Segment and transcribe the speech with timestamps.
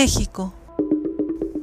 [0.00, 0.54] México,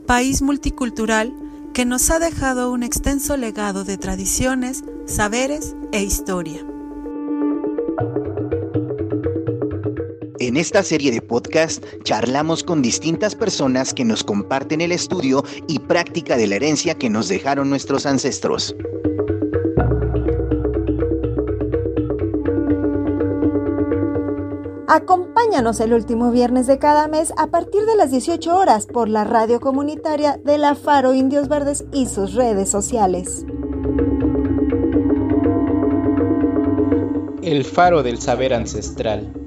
[0.05, 1.33] país multicultural
[1.73, 6.59] que nos ha dejado un extenso legado de tradiciones, saberes e historia.
[10.39, 15.79] En esta serie de podcast charlamos con distintas personas que nos comparten el estudio y
[15.79, 18.75] práctica de la herencia que nos dejaron nuestros ancestros.
[25.55, 29.61] El último viernes de cada mes a partir de las 18 horas por la radio
[29.61, 33.45] comunitaria de la Faro Indios Verdes y sus redes sociales.
[37.41, 39.44] El Faro del Saber Ancestral.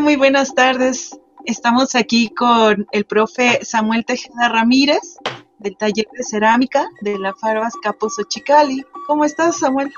[0.00, 1.18] Muy buenas tardes.
[1.44, 5.18] Estamos aquí con el profe Samuel Tejeda Ramírez
[5.58, 8.82] del taller de cerámica de la Farbas Capos Ochicali.
[9.06, 9.92] ¿Cómo estás, Samuel?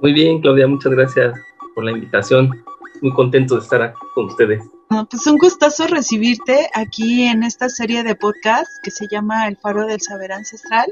[0.00, 1.34] Muy bien, Claudia, muchas gracias
[1.74, 2.62] por la invitación.
[3.00, 4.62] Muy contento de estar aquí con ustedes
[5.08, 9.86] pues un gustazo recibirte aquí en esta serie de podcast que se llama El Faro
[9.86, 10.88] del Saber Ancestral.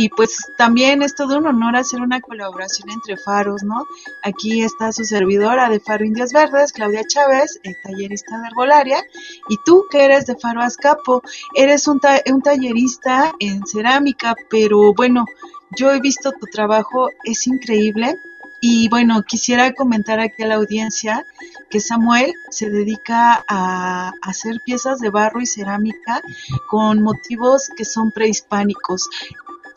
[0.00, 3.84] Y pues también es todo un honor hacer una colaboración entre faros, ¿no?
[4.22, 9.02] Aquí está su servidora de Faro Indias Verdes, Claudia Chávez, tallerista de herbolaria,
[9.48, 11.20] y tú que eres de Faro Azcapo,
[11.52, 12.00] eres un,
[12.32, 15.24] un tallerista en cerámica, pero bueno,
[15.76, 18.20] yo he visto tu trabajo, es increíble
[18.60, 21.26] y bueno, quisiera comentar aquí a la audiencia
[21.70, 26.22] que Samuel se dedica a hacer piezas de barro y cerámica
[26.68, 29.08] con motivos que son prehispánicos.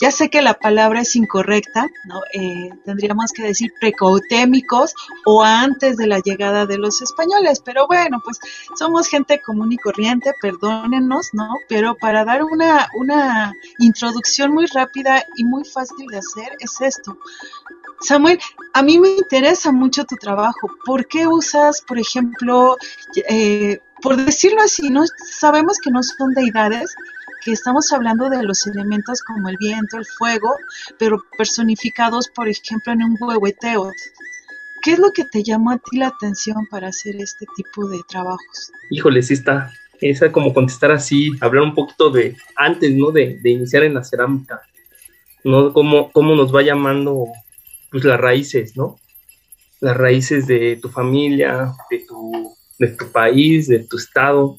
[0.02, 2.22] Ya sé que la palabra es incorrecta, ¿no?
[2.34, 8.20] Eh, tendríamos que decir precautémicos o antes de la llegada de los españoles, pero bueno,
[8.24, 8.40] pues
[8.78, 11.54] somos gente común y corriente, perdónennos, ¿no?
[11.70, 17.18] Pero para dar una, una introducción muy rápida y muy fácil de hacer es esto.
[18.02, 18.40] Samuel,
[18.74, 20.68] a mí me interesa mucho tu trabajo.
[20.84, 22.76] ¿Por qué usas, por ejemplo,
[23.30, 26.96] eh, por decirlo así, no sabemos que no son deidades,
[27.44, 30.50] que estamos hablando de los elementos como el viento, el fuego,
[30.98, 33.92] pero personificados, por ejemplo, en un huehueteo.
[34.82, 38.00] ¿Qué es lo que te llamó a ti la atención para hacer este tipo de
[38.08, 38.72] trabajos?
[38.90, 39.72] Híjole, sí está.
[40.00, 43.12] Esa como contestar así, hablar un poquito de antes, ¿no?
[43.12, 44.62] De, de iniciar en la cerámica,
[45.44, 45.72] ¿no?
[45.74, 47.28] Cómo, cómo nos va llamando
[47.92, 48.96] pues las raíces, ¿no?
[49.80, 54.58] Las raíces de tu familia, de tu, de tu país, de tu estado.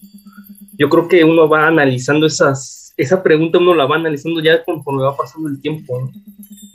[0.78, 5.02] Yo creo que uno va analizando esas, esa pregunta, uno la va analizando ya conforme
[5.02, 6.12] va pasando el tiempo, ¿no?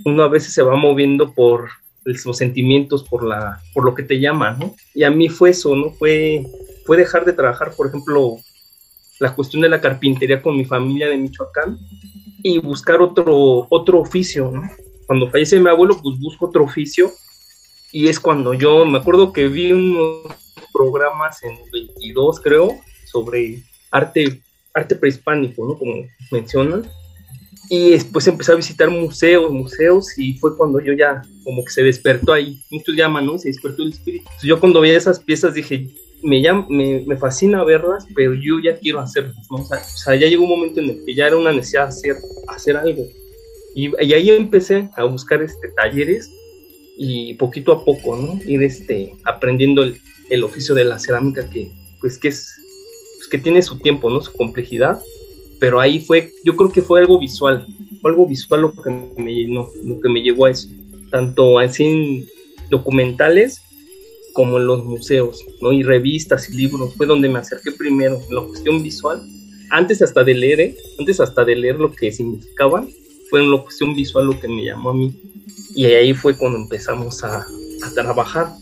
[0.06, 1.70] Uno a veces se va moviendo por
[2.06, 4.76] los sentimientos, por, la, por lo que te llama, ¿no?
[4.94, 5.92] Y a mí fue eso, ¿no?
[5.92, 6.46] Fue,
[6.86, 8.38] fue dejar de trabajar, por ejemplo,
[9.20, 11.78] la cuestión de la carpintería con mi familia de Michoacán
[12.44, 14.62] y buscar otro, otro oficio, ¿no?
[15.08, 17.12] cuando fallece mi abuelo, pues busco otro oficio.
[17.92, 20.28] Y es cuando yo me acuerdo que vi unos
[20.74, 23.64] programas en 22, creo, sobre
[23.98, 24.42] arte,
[24.74, 25.78] arte prehispánico, ¿no?
[25.78, 26.84] Como mencionan.
[27.70, 31.84] Y después empecé a visitar museos, museos, y fue cuando yo ya, como que se
[31.84, 33.38] despertó ahí, muchos llaman, ¿no?
[33.38, 34.30] Se despertó el espíritu.
[34.42, 35.90] Yo cuando vi esas piezas dije,
[36.24, 39.58] me, me, me, fascina verlas, pero yo ya quiero hacerlas, ¿no?
[39.58, 42.16] O sea, o ya llegó un momento en el que ya era una necesidad hacer,
[42.48, 43.06] hacer algo.
[43.76, 46.32] Y, ahí empecé a buscar este, talleres
[46.98, 48.40] y poquito a poco, ¿no?
[48.46, 49.84] Ir este, aprendiendo
[50.30, 51.70] el oficio de la cerámica que,
[52.00, 52.56] pues, que es,
[53.18, 54.22] pues, que tiene su tiempo, ¿no?
[54.22, 55.02] Su complejidad,
[55.60, 57.66] pero ahí fue, yo creo que fue algo visual,
[58.02, 60.70] fue algo visual lo que me llenó, lo que me llevó a eso,
[61.12, 62.26] tanto así en
[62.70, 63.62] documentales
[64.34, 65.74] como en los museos, ¿no?
[65.74, 69.22] Y revistas y libros, fue donde me acerqué primero, en la cuestión visual,
[69.72, 70.78] antes hasta de leer, ¿eh?
[71.00, 72.88] antes hasta de leer lo que significaban,
[73.30, 75.14] fue en la cuestión visual lo que me llamó a mí.
[75.76, 77.46] Y ahí fue cuando empezamos a,
[77.94, 78.54] trabajar,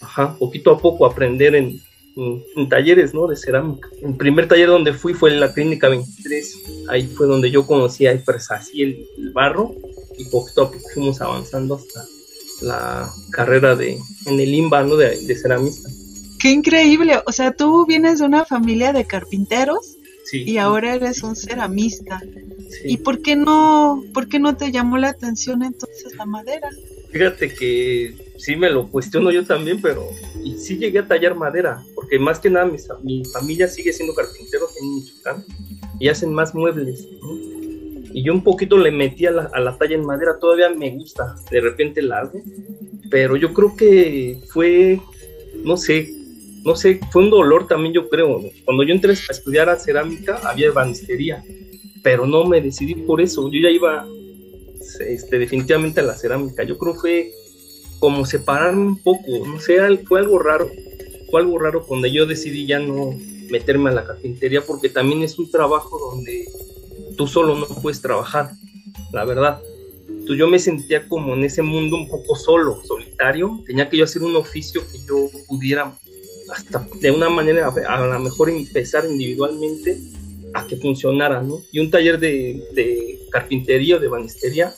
[0.00, 1.80] ajá, poquito a poco, aprender en,
[2.16, 3.26] en, talleres, ¿no?
[3.26, 3.88] De cerámica.
[4.02, 6.86] El primer taller donde fui fue en la Clínica 23.
[6.88, 8.20] Ahí fue donde yo conocí a
[8.50, 9.74] así el, el barro
[10.18, 12.04] y poquito a poco fuimos avanzando hasta
[12.62, 14.96] la carrera de, en el IMBA, ¿no?
[14.96, 15.90] De, de ceramista.
[16.38, 17.18] Qué increíble.
[17.26, 19.96] O sea, tú vienes de una familia de carpinteros
[20.32, 22.20] y ahora eres un ceramista.
[22.84, 26.68] ¿Y por qué no, por qué no te llamó la atención entonces la madera?
[27.10, 30.08] Fíjate que sí me lo cuestiono yo también, pero
[30.42, 32.70] y sí llegué a tallar madera, porque más que nada
[33.02, 35.44] mi, familia sigue siendo carpintero en Michoacán
[35.98, 37.06] y hacen más muebles.
[38.12, 40.90] Y yo un poquito le metí a la, a la talla en madera, todavía me
[40.90, 42.40] gusta, de repente la hago,
[43.10, 45.00] pero yo creo que fue
[45.64, 46.12] no sé,
[46.64, 48.42] no sé, fue un dolor también yo creo.
[48.64, 51.42] Cuando yo entré a estudiar a cerámica había ebanistería,
[52.02, 53.50] pero no me decidí por eso.
[53.50, 54.06] Yo ya iba
[55.00, 56.62] este, definitivamente a la cerámica.
[56.64, 57.32] Yo creo que fue
[57.98, 60.70] como separarme un poco, no sé, fue algo raro.
[61.30, 63.18] Fue algo raro cuando yo decidí ya no
[63.50, 66.46] meterme a la carpintería porque también es un trabajo donde
[67.16, 68.52] tú solo no puedes trabajar,
[69.12, 69.60] la verdad.
[70.08, 73.62] Entonces yo me sentía como en ese mundo un poco solo, solitario.
[73.66, 75.92] Tenía que yo hacer un oficio que yo pudiera
[76.52, 79.98] hasta de una manera a lo mejor empezar individualmente
[80.54, 81.60] a que funcionara, ¿no?
[81.72, 84.74] Y un taller de, de carpintería o de banistería,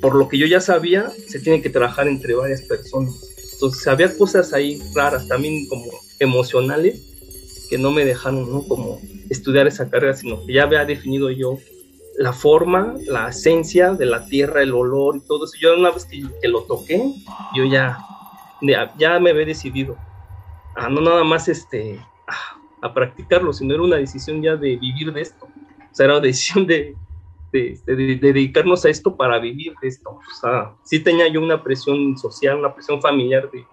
[0.00, 3.14] por lo que yo ya sabía, se tiene que trabajar entre varias personas.
[3.52, 5.86] Entonces había cosas ahí raras, también como
[6.18, 7.02] emocionales,
[7.70, 8.62] que no me dejaron, ¿no?
[8.64, 9.00] Como
[9.30, 11.58] estudiar esa carrera, sino que ya había definido yo
[12.16, 15.54] la forma, la esencia de la tierra, el olor y todo eso.
[15.60, 17.02] Yo una vez que, que lo toqué,
[17.56, 17.98] yo ya,
[18.98, 19.96] ya me había decidido
[20.74, 22.00] a no nada más este,
[22.82, 25.46] a, practicarlo, sino era una decisión ya de vivir de esto.
[25.46, 26.94] O sea, era una decisión de,
[27.54, 30.10] de, dedicarnos a esto para vivir de esto.
[30.10, 33.64] O sea, sí tenía yo una presión social, una presión familiar de,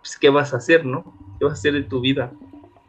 [0.00, 1.16] pues, ¿qué vas a hacer, no?
[1.38, 2.32] ¿Qué vas a hacer de tu vida?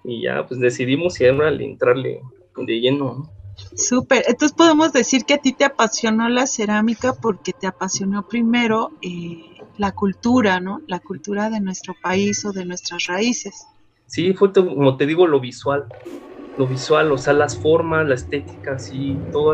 [0.04, 2.22] Y ya, pues decidimos y entrarle
[2.58, 3.42] de lleno, ¿no?
[3.76, 8.92] Súper, entonces podemos decir que a ti te apasionó la cerámica porque te apasionó primero
[9.02, 9.44] eh,
[9.78, 10.82] la cultura, ¿no?
[10.88, 13.68] La cultura de nuestro país o de nuestras raíces.
[14.08, 15.86] Sí, fue como te digo, lo visual,
[16.58, 19.54] lo visual, o sea, las formas, la estética, sí, todo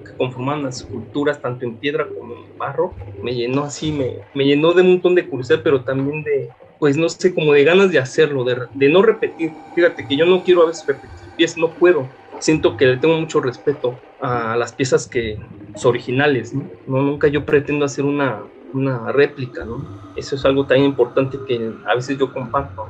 [0.00, 4.18] lo que conforman las esculturas, tanto en piedra como en barro, me llenó así, me,
[4.34, 7.64] me llenó de un montón de curiosidad, pero también de, pues no sé, como de
[7.64, 9.52] ganas de hacerlo, de, no repetir.
[9.74, 12.08] Fíjate que yo no quiero a veces repetir piezas, no puedo.
[12.38, 15.38] Siento que le tengo mucho respeto a las piezas que
[15.76, 16.64] son originales, ¿no?
[16.86, 18.42] no nunca yo pretendo hacer una,
[18.72, 19.84] una réplica, ¿no?
[20.16, 22.88] Eso es algo tan importante que a veces yo comparto,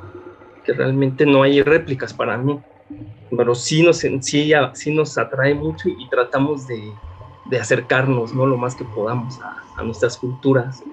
[0.64, 2.60] que realmente no hay réplicas para mí,
[3.36, 7.00] pero sí nos, sí, sí nos atrae mucho y tratamos de,
[7.44, 8.46] de acercarnos, ¿no?
[8.46, 10.86] Lo más que podamos a, a nuestras culturas.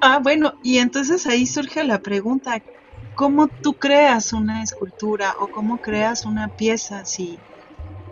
[0.00, 2.64] Ah, bueno, y entonces ahí surge la pregunta,
[3.14, 7.42] ¿cómo tú creas una escultura o cómo creas una pieza si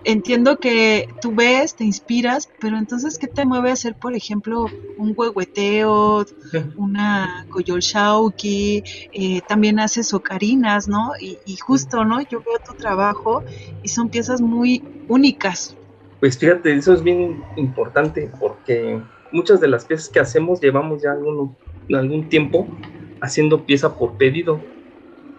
[0.05, 4.67] entiendo que tú ves, te inspiras, pero entonces, ¿qué te mueve a hacer, por ejemplo,
[4.97, 6.27] un huehueteo,
[6.77, 11.12] una coyolxauqui, eh, también haces ocarinas, ¿no?
[11.21, 12.21] Y, y, justo, ¿no?
[12.23, 13.43] Yo veo tu trabajo
[13.83, 15.77] y son piezas muy únicas.
[16.21, 19.01] Pues fíjate, eso es bien importante porque
[19.33, 21.56] muchas de las piezas que hacemos llevamos ya algún,
[21.93, 22.69] algún tiempo
[23.21, 24.61] haciendo pieza por pedido,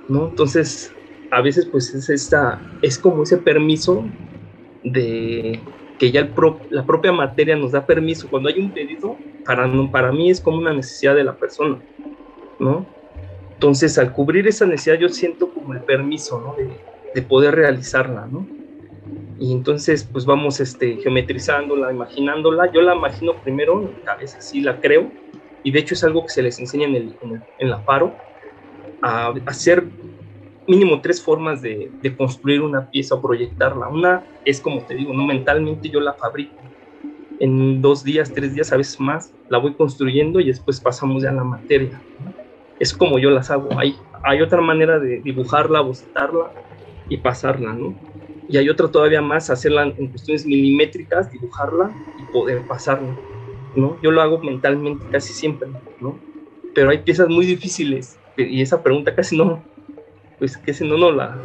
[0.09, 0.27] ¿no?
[0.29, 0.93] Entonces,
[1.31, 4.05] a veces pues es esta, es como ese permiso
[4.85, 5.59] de
[5.99, 6.29] que ya
[6.69, 8.29] la propia materia nos da permiso.
[8.29, 11.79] Cuando hay un pedido, para, para mí es como una necesidad de la persona,
[12.59, 12.85] ¿no?
[13.53, 16.55] Entonces, al cubrir esa necesidad, yo siento como el permiso, ¿no?
[16.55, 16.69] De,
[17.13, 18.45] de poder realizarla, ¿no?
[19.39, 22.71] Y entonces, pues vamos este, geometrizándola, imaginándola.
[22.71, 25.11] Yo la imagino primero en mi cabeza, sí la creo.
[25.63, 27.15] Y de hecho es algo que se les enseña en, el,
[27.59, 28.15] en, la paro,
[29.01, 29.83] a hacer
[30.67, 33.87] mínimo tres formas de, construir una pieza o proyectarla.
[33.87, 35.25] Una es como te digo, ¿no?
[35.25, 36.55] mentalmente yo la fabrico.
[37.39, 41.29] En dos días, tres días, a veces más, la voy construyendo y después pasamos ya
[41.29, 42.01] a la materia.
[42.79, 43.69] Es como yo las hago.
[43.77, 46.51] Hay, hay otra manera de dibujarla, bocetarla
[47.09, 47.93] y pasarla, ¿no?
[48.47, 53.15] Y hay otra todavía más, hacerla en cuestiones milimétricas, dibujarla y poder pasarla,
[53.75, 53.97] ¿no?
[54.01, 55.67] Yo lo hago mentalmente casi siempre,
[55.99, 56.17] ¿no?
[56.73, 59.63] Pero hay piezas muy difíciles y esa pregunta casi no,
[60.37, 61.37] pues que si no, no la,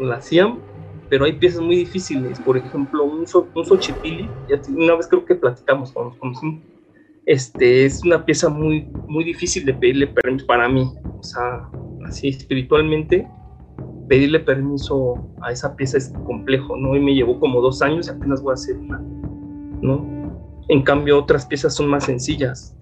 [0.00, 0.58] la hacían,
[1.08, 4.28] pero hay piezas muy difíciles, por ejemplo, un, so, un Xochipilli,
[4.68, 6.60] una vez creo que platicamos nos conocimos,
[7.26, 11.68] este, es una pieza muy, muy difícil de pedirle permiso para mí, o sea,
[12.06, 13.28] así espiritualmente,
[14.08, 16.96] pedirle permiso a esa pieza es complejo, ¿no?
[16.96, 19.00] Y me llevó como dos años y apenas voy a hacer una,
[19.82, 20.04] ¿no?
[20.68, 22.76] En cambio, otras piezas son más sencillas,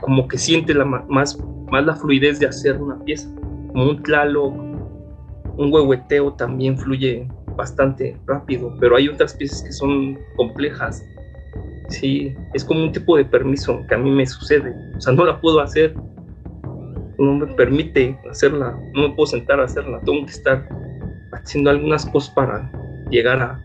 [0.00, 1.38] como que siente la, más,
[1.70, 3.28] más la fluidez de hacer una pieza,
[3.72, 4.54] como un Tlaloc,
[5.56, 11.04] un huehueteo también fluye bastante rápido, pero hay otras piezas que son complejas.
[11.88, 14.74] Sí, es como un tipo de permiso que a mí me sucede.
[14.96, 15.94] O sea, no la puedo hacer,
[17.18, 20.68] no me permite hacerla, no me puedo sentar a hacerla, tengo que estar
[21.32, 22.70] haciendo algunas cosas para
[23.10, 23.60] llegar a,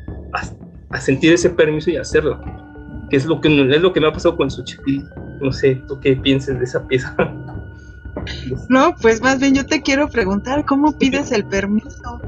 [0.91, 2.39] a, sentir ese permiso y hacerla.
[3.10, 5.03] Que es lo que, es lo que me ha pasado con Xochipilli.
[5.41, 7.15] No sé, ¿tú qué piensas de esa pieza?
[8.69, 12.19] No, pues más bien yo te quiero preguntar, ¿cómo pides el permiso?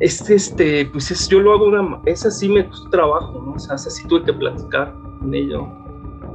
[0.00, 3.54] Este, este, pues es, yo lo hago una, esa sí me costó trabajo, ¿no?
[3.54, 5.66] O sea, esa sí tuve que platicar con ello.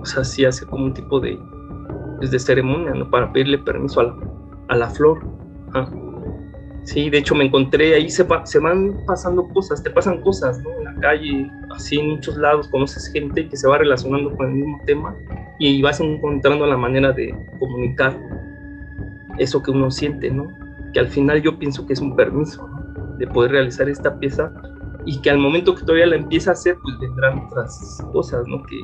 [0.02, 1.40] O sea, sí hace como un tipo de,
[2.18, 3.10] pues, de ceremonia, ¿no?
[3.10, 4.16] Para pedirle permiso a la,
[4.70, 5.26] a la flor.
[6.84, 10.70] Sí, de hecho me encontré, ahí se, se van pasando cosas, te pasan cosas, ¿no?
[10.80, 14.56] En la calle, así en muchos lados, conoces gente que se va relacionando con el
[14.56, 15.16] mismo tema
[15.60, 18.20] y vas encontrando la manera de comunicar
[19.38, 20.48] eso que uno siente, ¿no?
[20.94, 23.18] Que al final yo pienso que es un permiso, ¿no?
[23.18, 24.52] De poder realizar esta pieza
[25.06, 28.64] y que al momento que todavía la empieza a hacer, pues vendrán otras cosas, ¿no?
[28.64, 28.80] Que,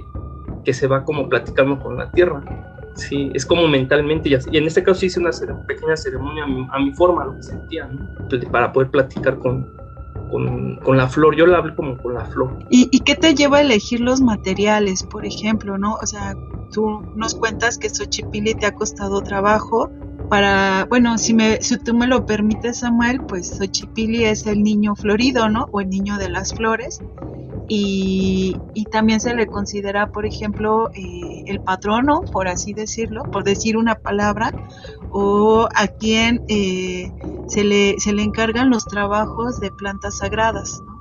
[0.63, 2.43] que se va como platicando con la tierra.
[2.95, 5.31] Sí, es como mentalmente, y, en este caso hice una
[5.67, 8.27] pequeña ceremonia a mi, forma, lo que sentía, ¿no?
[8.27, 9.71] Pues, para poder platicar con,
[10.29, 12.57] con, con, la flor, yo la hablé como con la flor.
[12.69, 15.95] ¿Y, ¿Y qué te lleva a elegir los materiales, por ejemplo, no?
[16.01, 16.35] O sea,
[16.73, 19.89] tú nos cuentas que Xochipilli te ha costado trabajo,
[20.29, 24.95] para, bueno, si, me, si tú me lo permites, Samuel, pues Xochipilli es el niño
[24.95, 25.67] florido, ¿no?
[25.71, 26.99] O el niño de las flores.
[27.67, 33.43] Y, y también se le considera, por ejemplo, eh, el patrono, por así decirlo, por
[33.43, 34.51] decir una palabra,
[35.11, 37.11] o a quien eh,
[37.47, 40.98] se, le, se le encargan los trabajos de plantas sagradas, ¿no?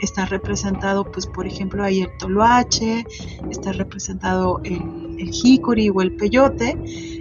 [0.00, 3.04] Está representado, pues, por ejemplo, ahí el toloache,
[3.50, 6.78] está representado el, el o el peyote,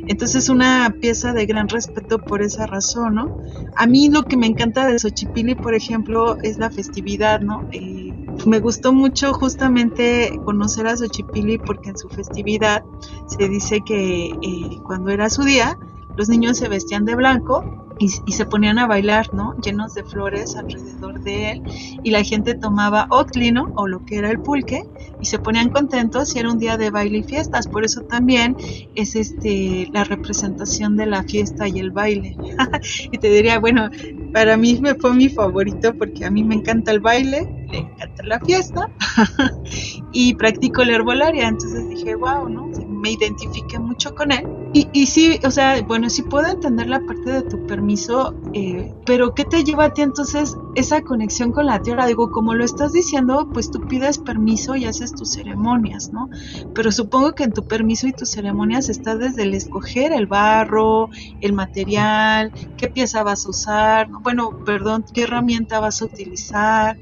[0.08, 3.38] entonces es una pieza de gran respeto por esa razón, ¿no?
[3.76, 7.68] A mí lo que me encanta de Xochipilli, por ejemplo, es la festividad, ¿no?
[7.72, 8.14] Eh,
[8.46, 12.84] me gustó mucho justamente conocer a Xochipilli porque en su festividad
[13.28, 15.78] se dice que eh, cuando era su día,
[16.16, 19.56] los niños se vestían de blanco y, se ponían a bailar, ¿no?
[19.64, 21.64] Llenos de flores alrededor de él
[22.04, 24.84] y la gente tomaba oclino o lo que era el pulque
[25.20, 28.56] y se ponían contentos y era un día de baile y fiestas, por eso también
[28.96, 32.38] es este la representación de la fiesta y el baile.
[33.12, 33.90] y te diría, bueno,
[34.34, 38.24] para mí me fue mi favorito porque a mí me encanta el baile, le encanta
[38.24, 38.92] la fiesta
[40.14, 42.70] y practico la herbolaria, entonces dije, wow, ¿no?
[42.88, 44.46] Me identifiqué mucho con él.
[44.74, 48.94] Y, y sí, o sea, bueno, sí puedo entender la parte de tu permiso, eh,
[49.06, 52.06] pero ¿qué te lleva a ti entonces esa conexión con la tierra?
[52.06, 56.30] Digo, como lo estás diciendo, pues tú pides permiso y haces tus ceremonias, ¿no?
[56.74, 61.10] Pero supongo que en tu permiso y tus ceremonias está desde el escoger el barro,
[61.40, 67.00] el material, qué pieza vas a usar, bueno, perdón, qué herramienta vas a utilizar.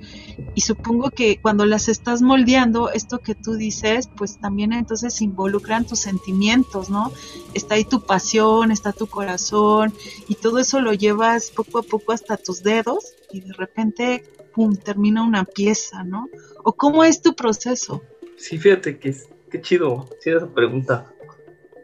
[0.54, 5.86] Y supongo que cuando las estás moldeando, esto que tú dices, pues también entonces involucran
[5.86, 7.12] tus sentimientos, ¿no?
[7.54, 9.94] Está ahí tu pasión, está tu corazón,
[10.28, 14.24] y todo eso lo llevas poco a poco hasta tus dedos, y de repente,
[14.54, 16.30] pum, termina una pieza, ¿no?
[16.64, 18.02] ¿O cómo es tu proceso?
[18.38, 19.16] Sí, fíjate que
[19.50, 21.12] qué chido, sí, esa pregunta.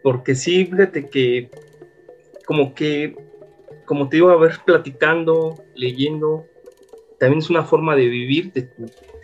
[0.04, 1.50] Porque sí, fíjate que
[2.46, 3.16] como que,
[3.86, 6.48] como te digo, a ver, platicando, leyendo,
[7.22, 8.68] también es una forma de vivir de,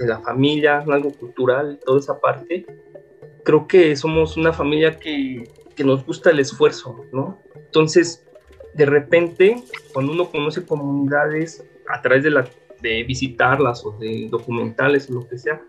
[0.05, 2.63] la familia, algo cultural, toda esa parte.
[3.43, 7.41] Creo que somos una familia que, que nos gusta el esfuerzo, ¿no?
[7.55, 8.23] Entonces,
[8.75, 9.63] de repente,
[9.95, 12.47] cuando uno conoce comunidades a través de, la,
[12.83, 15.59] de visitarlas o de documentales o lo que sea,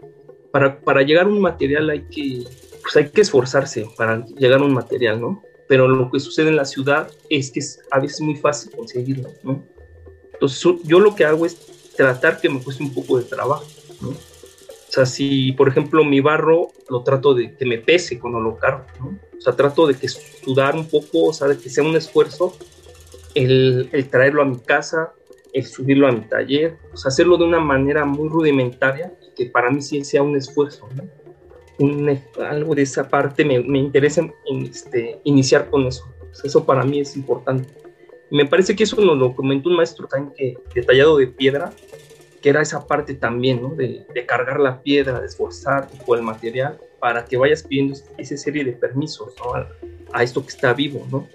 [0.52, 2.44] para, para llegar a un material hay que,
[2.82, 5.42] pues hay que esforzarse para llegar a un material, ¿no?
[5.66, 9.30] Pero lo que sucede en la ciudad es que es a veces muy fácil conseguirlo,
[9.42, 9.64] ¿no?
[10.34, 13.66] Entonces yo lo que hago es tratar que me cueste un poco de trabajo,
[14.00, 14.10] ¿no?
[14.10, 18.56] O sea, si por ejemplo mi barro lo trato de que me pese cuando lo
[18.56, 19.18] cargo, ¿no?
[19.36, 22.56] O sea, trato de que sudar un poco, o sea, de que sea un esfuerzo
[23.34, 25.12] el, traerlo a mi casa,
[25.52, 29.70] el subirlo a mi taller, o sea, hacerlo de una manera muy rudimentaria que para
[29.70, 30.88] mí sí sea un esfuerzo,
[32.48, 34.28] algo de esa parte me, me interesa
[34.64, 36.04] este, iniciar con eso.
[36.42, 37.68] eso para mí es importante.
[38.30, 41.72] Me parece que eso nos lo comentó un maestro también que, detallado de piedra,
[42.42, 43.70] que era esa parte también, ¿no?
[43.70, 48.64] De, cargar la piedra, de esforzarte por el material, para que vayas pidiendo esa serie
[48.64, 49.54] de permisos ¿no?
[50.12, 51.26] a, esto que está vivo, ¿no?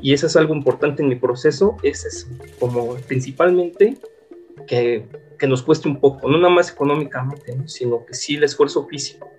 [0.00, 2.28] Y eso es algo importante en mi proceso, es
[2.58, 3.96] como principalmente
[4.66, 5.06] que,
[5.46, 9.30] nos cueste un poco, no nada más económicamente, sino que sí el esfuerzo físico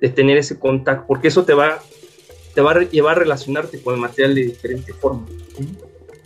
[0.00, 1.80] de tener ese contacto, porque eso te va,
[2.54, 5.26] te va a llevar a relacionarte con el material de diferente forma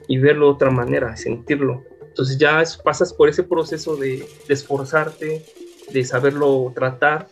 [0.08, 1.84] y verlo de otra manera, sentirlo.
[2.02, 5.44] Entonces ya pasas por ese proceso de, esforzarte,
[5.92, 7.28] de saberlo tratar.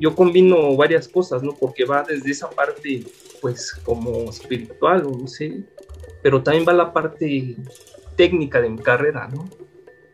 [0.00, 1.52] Yo combino varias cosas, ¿no?
[1.54, 3.04] Porque va desde esa parte,
[3.40, 5.62] pues, como espiritual, no sé,
[6.22, 7.56] pero también va la parte
[8.16, 9.48] técnica de mi carrera, ¿no?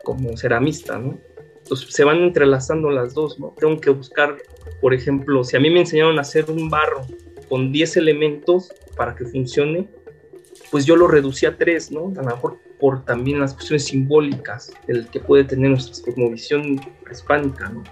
[0.03, 1.17] Como ceramista, ¿no?
[1.57, 3.55] Entonces se van entrelazando las dos, ¿no?
[3.57, 4.37] Tengo que buscar,
[4.81, 7.07] por ejemplo, si a mí me enseñaron a hacer un barro
[7.49, 9.87] con 10 elementos para que funcione,
[10.73, 12.11] pues yo lo reducí a tres, ¿no?
[12.17, 17.69] A lo mejor por también las cuestiones simbólicas del que puede tener nuestra cosmovisión hispánica,
[17.69, 17.83] ¿no?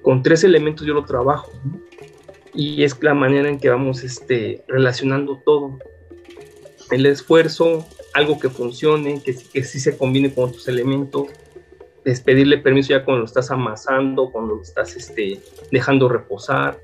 [0.00, 1.78] Con tres elementos yo lo trabajo, ¿no?
[2.54, 5.78] Y es la manera en que vamos este, relacionando todo.
[6.90, 11.26] el esfuerzo, algo que funcione, que, que sí se combine con otros elementos,
[12.06, 15.38] es pedirle permiso ya cuando lo estás amasando, cuando lo estás este,
[15.70, 16.80] dejando reposar,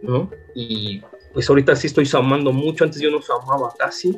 [0.00, 0.30] ¿no?
[0.54, 1.02] Y
[1.32, 4.16] pues ahorita sí estoy saumando mucho, antes yo no saumaba casi,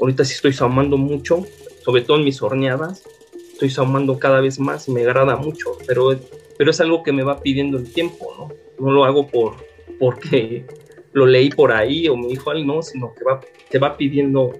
[0.00, 1.44] ahorita sí estoy saumando mucho,
[1.84, 3.04] sobre todo en mis horneadas,
[3.52, 6.18] estoy saumando cada vez más y me agrada mucho, pero,
[6.58, 8.84] pero es algo que me va pidiendo el tiempo, ¿no?
[8.84, 9.56] No lo hago por,
[9.98, 10.66] porque
[11.12, 14.52] lo leí por ahí o me dijo algo, no, sino que va, te va pidiendo,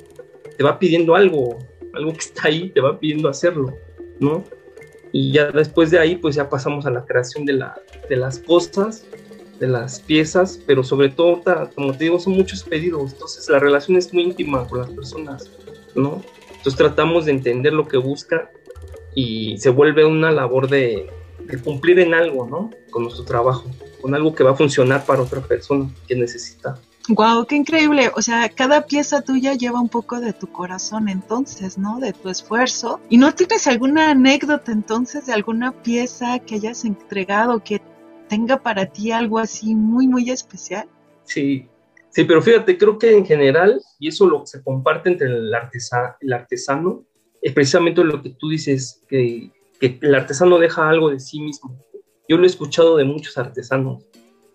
[0.57, 1.59] te va pidiendo algo,
[1.93, 3.75] algo que está ahí, te va pidiendo hacerlo,
[4.21, 4.43] ¿no?
[5.13, 8.39] Y ya después de ahí, pues ya pasamos a la creación de, la, de las
[8.39, 9.07] cosas,
[9.59, 11.43] de las piezas, pero sobre todo,
[11.75, 15.51] como te digo, son muchos pedidos, entonces la relación es muy íntima con las personas,
[15.95, 16.23] ¿no?
[16.49, 18.51] Entonces tratamos de entender lo que busca
[19.15, 21.11] y se vuelve una labor de,
[21.63, 22.71] cumplir en algo, ¿no?
[22.91, 23.65] Con nuestro trabajo,
[24.03, 26.77] con algo que va a funcionar para otra persona que necesita.
[27.09, 28.11] Wow, qué increíble.
[28.17, 32.01] O sea, cada pieza tuya lleva un poco de tu corazón entonces, ¿no?
[32.01, 33.01] De tu esfuerzo.
[33.09, 37.81] ¿Y no tienes alguna anécdota entonces de alguna pieza que hayas entregado que
[38.29, 40.89] tenga para ti algo así muy, muy especial?
[41.25, 41.69] Sí,
[42.11, 45.53] sí, pero fíjate, creo que en general, y eso lo se comparte entre el,
[46.21, 47.05] el artesano,
[47.43, 51.79] es precisamente lo que tú dices, que, que el artesano deja algo de sí mismo.
[52.29, 54.05] Yo lo he escuchado de muchos artesanos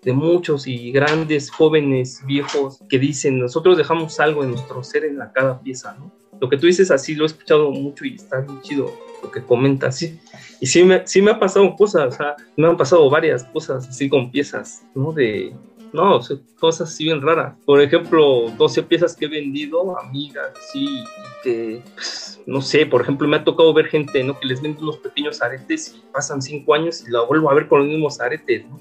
[0.03, 5.17] de muchos y grandes, jóvenes, viejos, que dicen, nosotros dejamos algo de nuestro ser en
[5.17, 6.11] la cada pieza, ¿no?
[6.39, 9.43] Lo que tú dices así lo he escuchado mucho y está bien chido lo que
[9.43, 10.19] comentas, sí.
[10.59, 12.17] Y sí me, sí me ha pasado cosas,
[12.55, 15.11] me han pasado varias cosas así con piezas, ¿no?
[15.11, 15.53] De,
[15.93, 16.19] no,
[16.59, 17.55] cosas así bien raras.
[17.65, 21.03] Por ejemplo, 12 piezas que he vendido, amigas, sí,
[21.43, 24.39] que, pues, no sé, por ejemplo, me ha tocado ver gente, ¿no?
[24.39, 27.67] Que les venden unos pequeños aretes y pasan 5 años y la vuelvo a ver
[27.67, 28.79] con los mismos aretes, ¿no?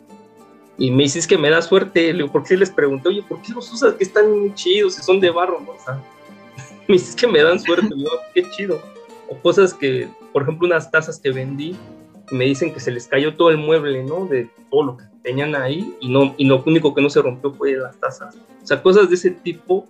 [0.81, 2.13] Y me dices que me da suerte.
[2.13, 3.11] Le digo, ¿por qué les pregunté?
[3.11, 5.61] Oye, ¿por qué los usas que están chidos y son de barro?
[5.61, 5.75] ¿no?
[6.89, 7.95] Me dices que me dan suerte.
[7.95, 8.83] digo, qué chido.
[9.31, 11.77] O cosas que, por ejemplo, unas tazas que vendí,
[12.31, 14.27] me dicen que se les cayó todo el mueble, ¿no?
[14.27, 17.53] De todo lo que tenían ahí y, no, y lo único que no se rompió
[17.53, 18.37] fue las tazas.
[18.63, 19.87] O sea, cosas de ese tipo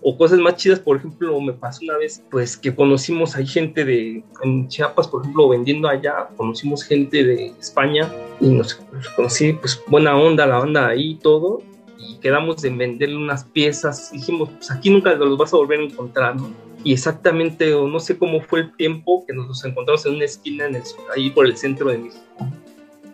[0.00, 3.84] o cosas más chidas, por ejemplo, me pasó una vez, pues que conocimos, hay gente
[3.84, 8.74] de, en Chiapas, por ejemplo, vendiendo allá, conocimos gente de España y nos,
[9.16, 11.62] conocí, pues buena onda, la banda ahí y todo,
[11.98, 15.84] y quedamos en venderle unas piezas, dijimos, pues aquí nunca los vas a volver a
[15.84, 16.67] encontrar, ¿no?
[16.84, 20.66] Y exactamente, no sé cómo fue el tiempo que nos encontramos en una esquina
[21.14, 22.24] ahí por el centro de México.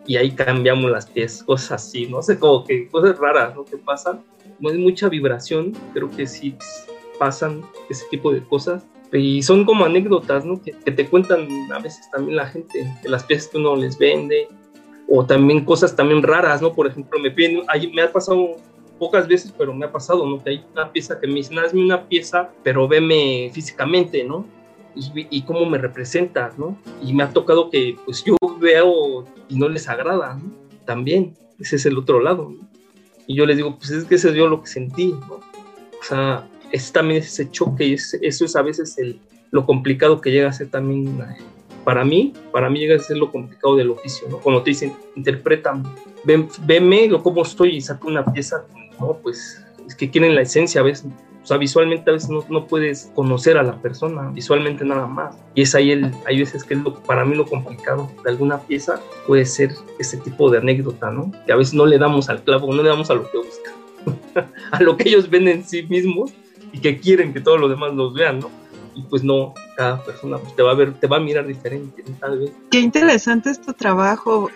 [0.07, 3.64] Y ahí cambiamos las piezas, cosas así, no sé, como que cosas raras, ¿no?
[3.64, 4.22] Que pasan
[4.68, 6.57] hay mucha vibración, creo que sí
[7.18, 8.87] pasan ese tipo de cosas.
[9.12, 10.61] Y son como anécdotas, ¿no?
[10.61, 14.48] Que, te cuentan a veces también la gente, de las piezas que uno les vende,
[15.09, 16.72] o también cosas también raras, ¿no?
[16.72, 18.57] Por ejemplo, me piden, me ha pasado
[18.98, 20.42] pocas veces, pero me ha pasado, ¿no?
[20.42, 24.46] Que hay una pieza que me dicen, hazme una pieza, pero veme físicamente, ¿no?
[24.94, 26.78] Y, y, cómo me representas, ¿no?
[27.02, 30.52] Y me ha tocado que, pues yo veo y no les agrada, ¿no?
[30.85, 32.68] También, ese es el otro lado, ¿no?
[33.26, 35.35] Y yo les digo, pues es que eso es yo lo que sentí, ¿no?
[35.35, 39.18] O sea, es también ese choque y eso es a veces el,
[39.50, 41.42] lo complicado que llega a ser también, eh,
[41.85, 44.38] para mí, para mí llega a ser lo complicado del oficio, ¿no?
[44.38, 45.85] Cuando te dicen, interpretan,
[46.24, 48.66] ven, venme lo como estoy y saca una pieza,
[49.00, 51.07] no, pues es que quieren la esencia a veces,
[51.42, 55.37] o sea, visualmente a veces no, no, puedes conocer a la persona, visualmente nada más.
[55.54, 58.59] Y es ahí, el, hay veces que es lo, para mí lo complicado de alguna
[58.61, 61.30] pieza, puede ser ese tipo de anécdota, ¿no?
[61.44, 64.48] Que a veces no le damos al clavo, no le damos a lo que buscan,
[64.70, 66.33] a lo que ellos ven en sí mismos
[66.72, 68.50] y que quieren que todos los demás los vean, ¿no?
[68.94, 72.02] Y pues no, cada persona pues, te va a ver, te va a mirar diferente,
[72.20, 72.52] tal vez.
[72.70, 74.50] Qué interesante es tu trabajo.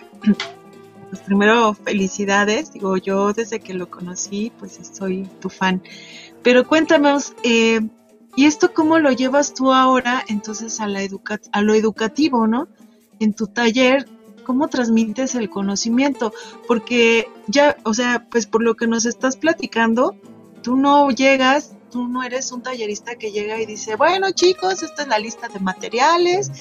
[1.09, 2.71] Pues primero, felicidades.
[2.71, 5.81] Digo, yo desde que lo conocí, pues soy tu fan.
[6.43, 7.81] Pero cuéntanos, eh,
[8.35, 12.67] ¿y esto cómo lo llevas tú ahora entonces a, la educa a lo educativo, ¿no?
[13.19, 14.07] En tu taller,
[14.45, 16.31] ¿cómo transmites el conocimiento?
[16.67, 20.15] Porque ya, o sea, pues por lo que nos estás platicando,
[20.61, 25.03] tú no llegas tú no eres un tallerista que llega y dice, bueno chicos, esta
[25.03, 26.51] es la lista de materiales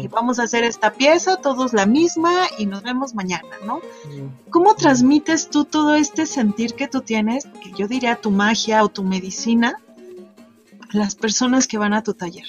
[0.00, 3.80] y vamos a hacer esta pieza, todos la misma y nos vemos mañana, ¿no?
[4.50, 8.88] ¿Cómo transmites tú todo este sentir que tú tienes, que yo diría tu magia o
[8.88, 9.78] tu medicina,
[10.92, 12.46] a las personas que van a tu taller?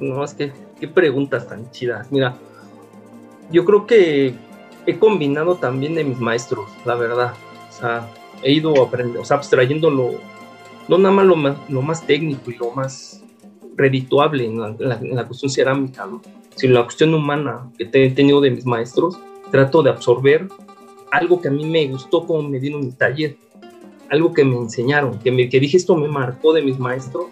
[0.00, 2.10] no, es que, qué preguntas tan chidas.
[2.12, 2.36] Mira,
[3.50, 4.34] yo creo que
[4.86, 7.34] he combinado también de mis maestros, la verdad.
[7.68, 8.08] O sea,
[8.42, 10.20] he ido aprendiendo, o sea, abstrayéndolo
[10.88, 13.22] no nada más lo más, lo más técnico y lo más
[13.76, 16.22] redituable en la, cuestión cerámica, ¿no?
[16.54, 19.18] sino la cuestión humana que he tenido de mis maestros,
[19.50, 20.48] trato de absorber
[21.10, 23.36] algo que a mí me gustó como me dieron mi taller,
[24.10, 27.26] algo que me enseñaron, que, me, que dije esto me marcó de mis maestros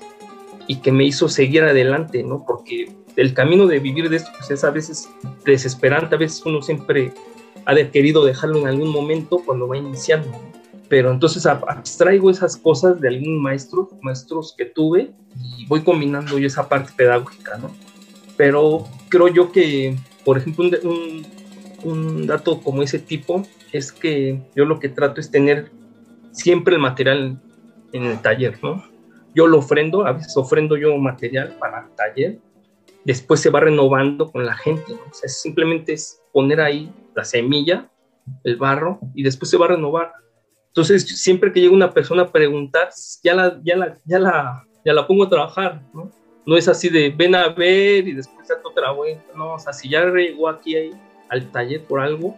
[0.66, 2.44] y que me hizo seguir adelante, ¿no?
[2.46, 5.08] Porque el camino de vivir de esto pues, es a veces
[5.44, 7.12] desesperante, a veces uno siempre
[7.66, 10.28] ha querido dejarlo en algún momento cuando va iniciando,
[10.88, 15.12] pero entonces abstraigo esas cosas de algún maestro, maestros que tuve
[15.58, 17.70] y voy combinando yo esa parte pedagógica, ¿no?
[18.36, 21.26] Pero creo yo que, por ejemplo, un,
[21.84, 25.70] un dato como ese tipo es que yo lo que trato es tener
[26.32, 27.40] siempre el material
[27.92, 28.84] en el taller, ¿no?
[29.34, 32.38] Yo lo ofrendo, a veces ofrendo yo material para el taller,
[33.04, 35.02] después se va renovando con la gente, ¿no?
[35.10, 37.88] O sea, simplemente es poner ahí la semilla,
[38.42, 40.12] el barro, y después se va a renovar.
[40.74, 42.88] Entonces, siempre que llega una persona a preguntar,
[43.22, 46.10] ya la, ya la, ya la, ya la pongo a trabajar, ¿no?
[46.44, 49.72] No es así de ven a ver y después ya otra vuelta, no, o sea,
[49.72, 50.74] si ya llegó aquí
[51.28, 52.36] al taller por algo,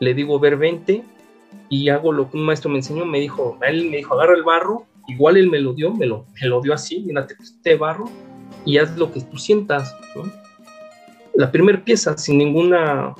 [0.00, 1.04] le digo, ver, vente,
[1.68, 4.42] y hago lo que un maestro me enseñó, me dijo, él me dijo, agarra el
[4.42, 7.26] barro, igual él me lo dio, me lo, me lo dio así, mira,
[7.62, 8.06] te barro,
[8.64, 9.94] y haz lo que tú sientas,
[11.34, 13.14] La primera pieza, sin ninguna,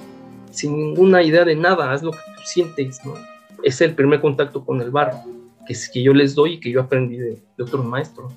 [0.51, 3.34] sin ninguna idea de nada, haz lo que tú sientes, ¿no?
[3.64, 5.18] Es el primer contacto con el barro,
[5.66, 8.33] que es que yo les doy y que yo aprendí de, de otros maestros.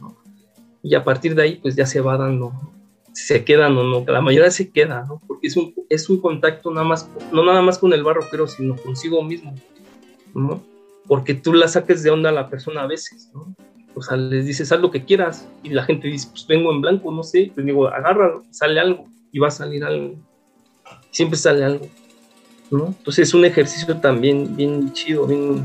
[0.82, 2.54] Y a partir de ahí, pues ya se va dando
[3.18, 5.06] se quedan o no, la mayoría se queda.
[5.28, 8.48] Porque es un, es un contacto nada más, no nada más con el barro, pero
[8.48, 9.56] sino consigo mismo.
[11.08, 13.56] Porque tú la saques de onda a la persona a veces, ¿no?
[13.96, 16.82] O sea, les dices, haz lo que quieras, y la gente dice, pues vengo en
[16.82, 20.14] blanco, no sé, pues digo, agarra, sale algo, y va a salir algo,
[21.10, 21.88] siempre sale algo,
[22.72, 22.88] ¿no?
[22.88, 25.64] Entonces es un ejercicio también bien chido, bien,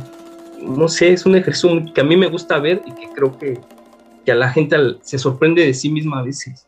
[0.61, 3.61] no sé, es un ejercicio que a mí me gusta ver y que creo que,
[4.25, 6.67] que a la gente se sorprende de sí misma a veces.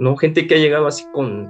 [0.00, 0.16] ¿no?
[0.16, 1.46] Gente que ha llegado así con,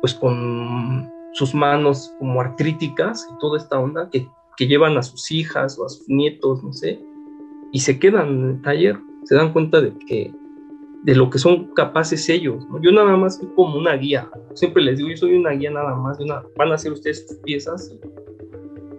[0.00, 4.28] pues con sus manos como artríticas y toda esta onda, que,
[4.66, 6.98] llevan a sus hijas o a sus nietos, no sé,
[7.70, 10.32] y se quedan en el taller, se dan cuenta de que
[11.04, 12.66] de lo que son capaces ellos.
[12.80, 14.28] Yo nada más soy como una guía.
[14.54, 16.18] Siempre les digo, yo soy una guía nada más.
[16.56, 17.94] van a hacer ustedes sus piezas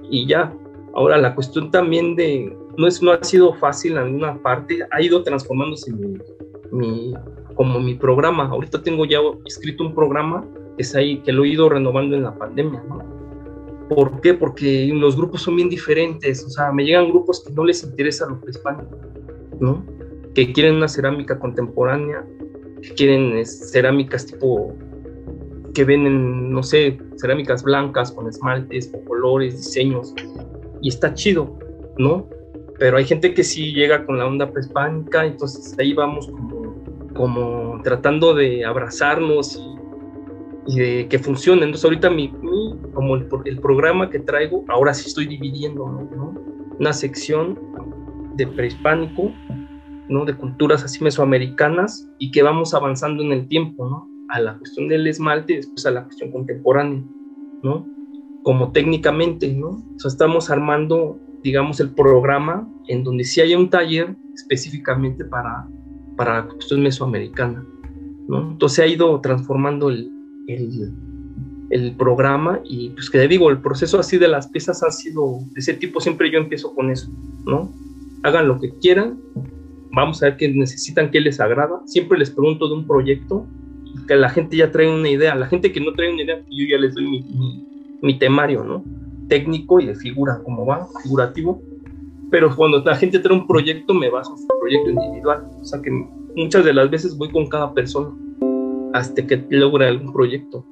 [0.10, 0.54] y, ya.
[0.96, 5.02] Ahora, la cuestión también de, no, es, no ha sido fácil en alguna parte, ha
[5.02, 5.94] ido transformándose
[6.72, 7.14] mi,
[7.54, 8.48] como mi programa.
[8.50, 12.24] Ahorita tengo ya escrito un programa que es ahí, que lo he ido renovando en
[12.24, 12.84] la pandemia.
[13.90, 14.34] ¿Por qué?
[14.34, 16.44] Porque los grupos son bien diferentes.
[16.44, 18.98] O sea, me llegan grupos que no les interesa lo prehispánico,
[19.60, 19.99] ¿no?
[20.40, 22.24] Que quieren una cerámica contemporánea,
[22.82, 24.74] que quieren cerámicas tipo
[25.74, 30.16] que ven no sé, cerámicas blancas con esmaltes, con colores, diseños,
[30.82, 31.60] y está chido,
[31.98, 32.30] ¿no?
[32.80, 36.60] Pero hay gente que sí llega con la onda prehispánica, entonces ahí vamos como
[37.16, 39.62] como tratando de abrazarnos
[40.68, 41.64] y, de que funcione.
[41.64, 42.34] Entonces ahorita mi,
[42.94, 45.84] como el, el, programa que traigo, ahora sí estoy dividiendo
[46.80, 47.60] una sección
[48.36, 49.34] de prehispánico,
[50.10, 50.26] ¿no?
[50.26, 54.10] de culturas así mesoamericanas y que vamos avanzando en el tiempo, ¿no?
[54.30, 57.04] a la cuestión del esmalte y después a la cuestión contemporánea,
[57.64, 57.88] ¿no?
[58.44, 59.84] como técnicamente, ¿no?
[60.04, 65.68] Estamos armando, digamos, el programa en donde sí haya un taller específicamente para
[66.20, 67.66] para la cuestión mesoamericana.
[68.28, 68.52] ¿no?
[68.52, 70.12] Entonces se ha ido transformando el,
[70.50, 70.94] el,
[71.70, 75.40] el, programa y pues que le digo, el proceso así de las piezas ha sido
[75.54, 77.10] de ese tipo, siempre yo empiezo con eso,
[77.46, 77.72] ¿no?
[78.24, 79.18] Hagan lo que quieran,
[79.92, 83.46] vamos a ver qué necesitan, qué les agrada, siempre les pregunto de un proyecto,
[84.08, 86.66] que la gente ya trae una idea, la gente que no trae una idea, yo
[86.70, 87.24] ya les doy
[88.02, 88.84] mi, temario, ¿no?
[89.28, 91.62] Técnico y de figura, como va, figurativo,
[92.32, 95.82] pero cuando la gente trae un proyecto me baso en su proyecto individual, o sea
[95.82, 95.92] que
[96.36, 98.10] muchas de las veces voy con cada persona
[98.94, 100.66] hasta que logra algún proyecto.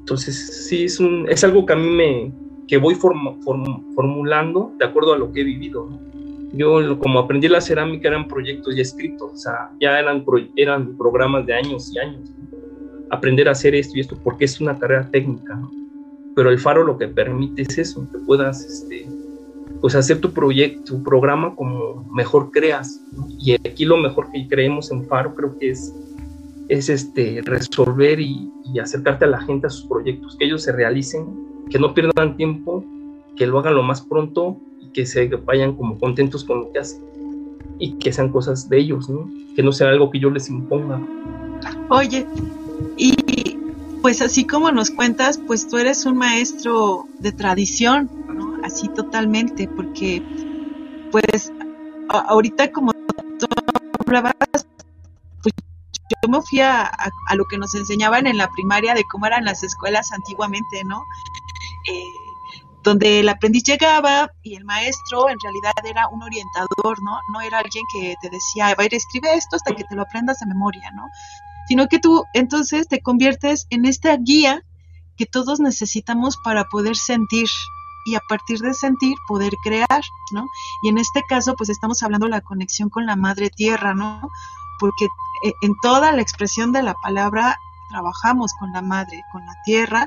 [0.00, 2.32] Entonces sí, es, algo que a mí me,
[2.68, 5.88] que voy formulando de acuerdo a lo que he vivido.
[6.56, 10.24] Yo como aprendí la cerámica eran proyectos ya escritos, o sea, ya eran,
[10.56, 12.30] eran programas de años y años.
[13.10, 15.60] Aprender a hacer esto y esto porque es una carrera técnica,
[16.34, 19.06] pero el faro lo que permite es eso, que puedas este,
[19.80, 23.00] pues hacer tu proyecto, tu programa como mejor creas.
[23.38, 25.94] Y aquí lo mejor que creemos en Faro creo que es,
[26.68, 31.24] es este, resolver y, acercarte a la gente a sus proyectos, que ellos se realicen,
[31.70, 32.84] que no pierdan tiempo,
[33.36, 36.80] que lo hagan lo más pronto y que se vayan como contentos con lo que
[36.80, 37.02] hacen
[37.78, 39.28] y que sean cosas de ellos, ¿no?
[39.54, 41.00] Que no sea algo que yo les imponga.
[41.88, 42.26] Oye,
[42.96, 43.58] y
[44.02, 48.08] pues así como nos cuentas, pues tú eres un maestro de tradición,
[48.64, 50.22] así totalmente, porque
[51.10, 51.52] pues
[52.08, 52.92] ahorita como
[53.38, 53.46] tú
[54.06, 54.34] hablabas,
[55.42, 55.54] pues
[56.22, 56.90] yo me fui a,
[57.34, 61.02] lo que nos enseñaban en la primaria de cómo eran las escuelas antiguamente, ¿no?
[61.88, 62.25] Eh,
[62.86, 67.18] donde el aprendiz llegaba y el maestro en realidad era un orientador, ¿no?
[67.32, 70.02] No era alguien que te decía, va a ir, escribe esto hasta que te lo
[70.02, 71.02] aprendas de memoria, ¿no?
[71.66, 74.62] Sino que tú entonces te conviertes en esta guía
[75.16, 77.48] que todos necesitamos para poder sentir
[78.06, 80.46] y a partir de sentir poder crear, ¿no?
[80.84, 84.30] Y en este caso pues estamos hablando de la conexión con la madre tierra, ¿no?
[84.78, 85.06] Porque
[85.42, 87.58] eh, en toda la expresión de la palabra
[87.90, 90.06] trabajamos con la madre, con la tierra,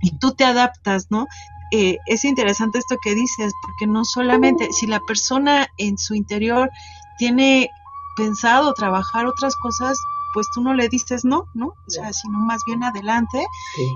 [0.00, 1.26] y tú te adaptas, ¿no?
[1.72, 6.70] Eh, es interesante esto que dices, porque no solamente si la persona en su interior
[7.18, 7.68] tiene
[8.16, 9.98] pensado trabajar otras cosas,
[10.32, 11.68] pues tú no le dices no, ¿no?
[11.68, 13.44] O sea, sino más bien adelante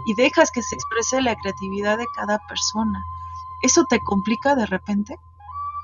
[0.07, 2.99] y dejas que se exprese la creatividad de cada persona.
[3.63, 5.17] ¿Eso te complica de repente?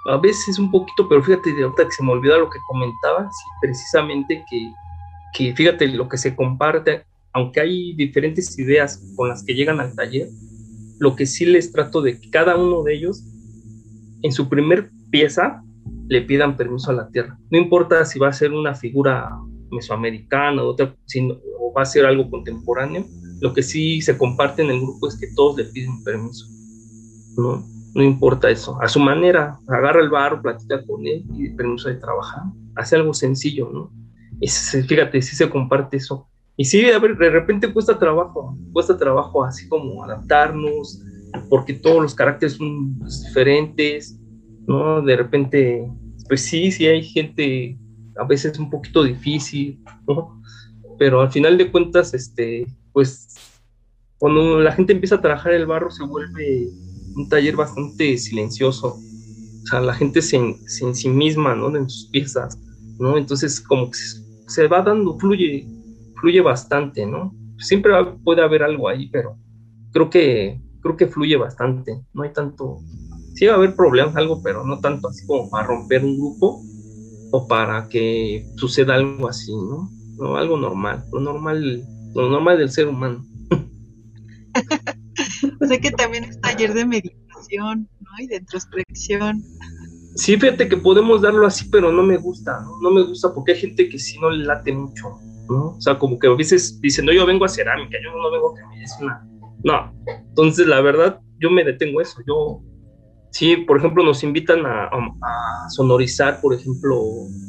[0.06, 3.28] A veces un poquito, pero fíjate, de que se me olvida lo que comentaba,
[3.60, 4.72] precisamente que,
[5.34, 9.94] que, fíjate, lo que se comparte, aunque hay diferentes ideas con las que llegan al
[9.94, 10.28] taller,
[10.98, 13.24] lo que sí les trato de que cada uno de ellos,
[14.22, 15.62] en su primer pieza,
[16.08, 17.38] le pidan permiso a la tierra.
[17.50, 19.30] No importa si va a ser una figura
[19.70, 20.94] mesoamericana o, otra,
[21.58, 23.04] o va a ser algo contemporáneo,
[23.40, 26.46] lo que sí se comparte en el grupo es que todos le piden permiso.
[27.36, 28.80] No, no importa eso.
[28.80, 32.44] A su manera, agarra el barro, platica con él y permiso de trabajar.
[32.76, 33.90] Hace algo sencillo, ¿no?
[34.40, 36.28] Y fíjate, sí se comparte eso.
[36.56, 41.02] Y sí, de repente cuesta trabajo, cuesta trabajo así como adaptarnos,
[41.48, 44.18] porque todos los caracteres son diferentes,
[44.66, 45.02] ¿no?
[45.02, 45.86] De repente,
[46.28, 47.78] pues sí, sí hay gente
[48.18, 50.40] a veces un poquito difícil, ¿no?
[50.98, 53.34] Pero al final de cuentas, este, pues
[54.18, 56.70] cuando la gente empieza a trabajar el barro se vuelve
[57.16, 58.96] un taller bastante silencioso.
[58.96, 61.74] O sea, la gente se, se en sí misma, ¿no?
[61.76, 62.58] En sus piezas,
[62.98, 63.18] ¿no?
[63.18, 63.98] Entonces como que
[64.46, 65.66] se, va dando, fluye,
[66.26, 67.32] fluye bastante, ¿no?
[67.56, 67.92] Siempre
[68.24, 69.38] puede haber algo ahí, pero
[69.92, 72.02] creo que, creo que fluye bastante.
[72.12, 72.78] No hay tanto,
[73.36, 76.60] sí va a haber problemas, algo, pero no tanto así como para romper un grupo,
[77.30, 79.88] o para que suceda algo así, ¿no?
[80.18, 83.24] No, algo normal, lo normal, lo normal del ser humano.
[85.60, 88.10] o sea que también es taller de meditación, ¿no?
[88.18, 89.44] Y de introspección.
[90.16, 92.80] Sí, fíjate que podemos darlo así, pero no me gusta, ¿no?
[92.82, 95.76] No me gusta porque hay gente que sí no le late mucho, ¿no?
[95.76, 98.52] O sea, como que a veces dicen, no, yo vengo a cerámica, yo no vengo
[98.52, 99.12] a que me.
[99.64, 102.62] No, entonces la verdad, yo me detengo eso, yo
[103.38, 104.88] Sí, por ejemplo, nos invitan a,
[105.68, 106.98] sonorizar, por ejemplo,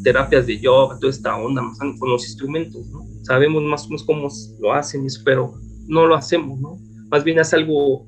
[0.04, 1.62] terapias de yoga, toda esta onda,
[1.98, 3.06] con los instrumentos, ¿no?
[3.24, 4.28] Sabemos más o menos cómo
[4.60, 5.54] lo hacen, pero
[5.88, 6.78] no lo hacemos, ¿no?
[7.10, 8.06] Más bien es algo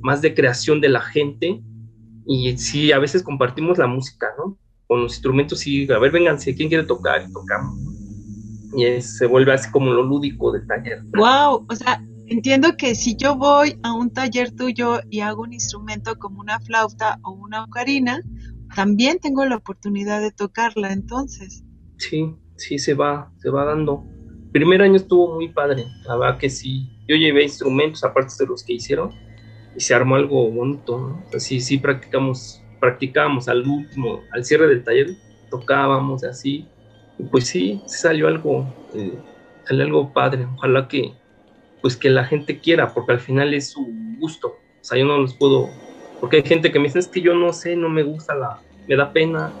[0.00, 1.62] más de creación de la gente
[2.26, 4.58] y sí, a veces compartimos la música, ¿no?
[4.88, 7.22] Con los instrumentos y, a ver, vénganse, ¿quién quiere tocar?
[7.28, 7.78] Y tocamos,
[8.76, 11.02] Y se vuelve así como lo lúdico del taller.
[11.16, 15.52] Wow, o sea, Entiendo que si yo voy a un taller tuyo y hago un
[15.52, 18.22] instrumento como una flauta o una ocarina,
[18.76, 21.64] también tengo la oportunidad de tocarla entonces.
[21.96, 24.04] Sí, sí se va, se va dando.
[24.52, 26.88] primer año estuvo muy padre, la verdad que sí.
[27.08, 29.10] Yo llevé instrumentos aparte de los que hicieron
[29.76, 31.40] y se armó algo bonito, ¿no?
[31.40, 35.16] sí, sí practicamos, practicábamos al último, al cierre del taller,
[35.50, 36.68] tocábamos así.
[37.30, 39.18] Pues sí, salió algo, eh,
[39.64, 40.46] salió algo padre.
[40.56, 41.12] Ojalá que,
[41.80, 43.86] pues que la gente quiera, porque al final es su
[44.18, 44.48] gusto.
[44.48, 45.68] O sea, yo no los puedo,
[46.20, 48.60] porque hay gente que me dice, es que yo no sé, no me gusta la,
[48.86, 49.52] me da pena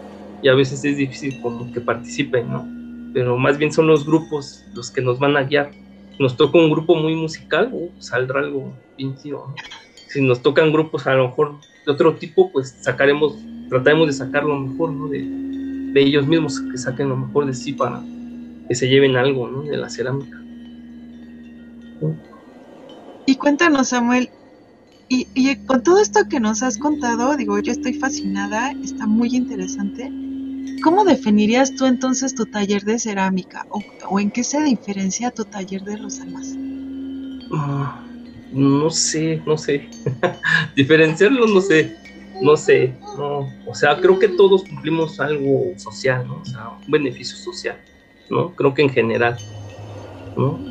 [0.42, 2.66] y a veces es difícil como que participen, ¿no?
[3.12, 5.70] Pero más bien son los grupos los que nos van a guiar.
[6.18, 9.54] Nos toca un grupo muy musical, uh, saldrá algo bien ¿no?
[10.08, 13.36] Si nos tocan grupos a lo mejor de otro tipo, pues sacaremos,
[13.68, 15.08] trataremos de sacar lo mejor, ¿no?
[15.92, 18.02] De ellos mismos, que saquen lo mejor de sí para
[18.68, 19.62] que se lleven algo, ¿no?
[19.62, 20.38] De la cerámica.
[23.26, 24.30] Y cuéntanos, Samuel,
[25.12, 30.08] y, con todo esto que nos has contado, digo, yo estoy fascinada, está muy interesante.
[30.84, 33.66] ¿Cómo definirías tú entonces tu taller de cerámica?
[34.08, 36.54] ¿O, en qué se diferencia tu taller de los demás?
[37.52, 38.06] Ah,
[38.52, 39.88] no sé, no sé.
[40.76, 41.92] Diferenciarlo, no sé.
[42.40, 43.60] No sé, no.
[43.64, 46.40] O sea, creo que todos cumplimos algo social, ¿no?
[46.40, 47.84] O sea, un beneficio social,
[48.28, 48.56] ¿no?
[48.56, 49.44] Creo que en general,
[50.34, 50.68] ¿no?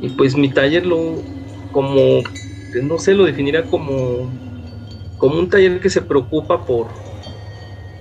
[0.00, 1.28] Y pues mi taller lo,
[1.70, 2.22] como,
[2.74, 4.40] no sé, lo definiría como,
[5.16, 6.92] como un taller que se preocupa por,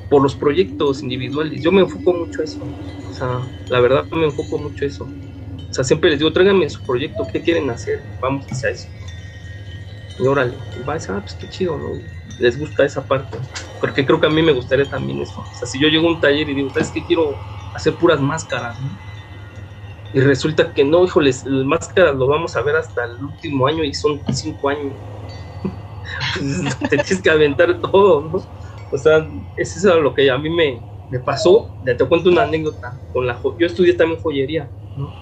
[0.08, 1.62] por los proyectos individuales.
[1.62, 2.66] Yo me enfoco mucho a eso.
[3.08, 5.06] O sea, la verdad me enfoco mucho a eso.
[5.06, 8.10] O sea, siempre les digo, tráiganme su proyecto, ¿qué quieren hacer?
[8.20, 8.90] Vamos hacia eso.
[10.18, 12.06] Y órale, y va a decir, ah, pues qué chido, ¿no?
[12.42, 13.38] Les gusta esa parte.
[13.80, 15.42] Porque creo que a mí me gustaría también eso.
[15.42, 17.06] O sea, si yo llego a un taller y digo, ¿sabes qué?
[17.06, 19.00] Quiero hacer puras máscaras, ¿no?
[20.14, 23.84] y resulta que no, híjoles, las máscaras lo vamos a ver hasta el último año
[23.84, 25.00] y son cinco años.
[26.34, 28.38] pues, te tienes que aventar todo, ¿no?
[28.92, 29.26] O sea,
[29.56, 31.78] es eso lo que a mí me, me pasó.
[31.84, 33.02] Te cuento una anécdota.
[33.12, 35.18] Con la, yo estudié también joyería, ¿no?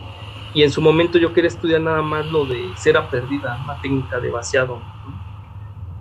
[0.51, 4.19] Y en su momento yo quería estudiar nada más lo de cera perdida, una técnica
[4.19, 4.87] de vaciado.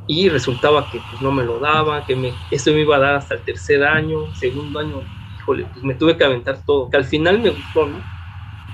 [0.09, 3.17] Y resultaba que pues, no me lo daba, que me, esto me iba a dar
[3.17, 5.11] hasta el tercer año, segundo año.
[5.37, 6.91] Híjole, pues me tuve que aventar todo.
[6.91, 8.11] Que al final me gustó, ¿no?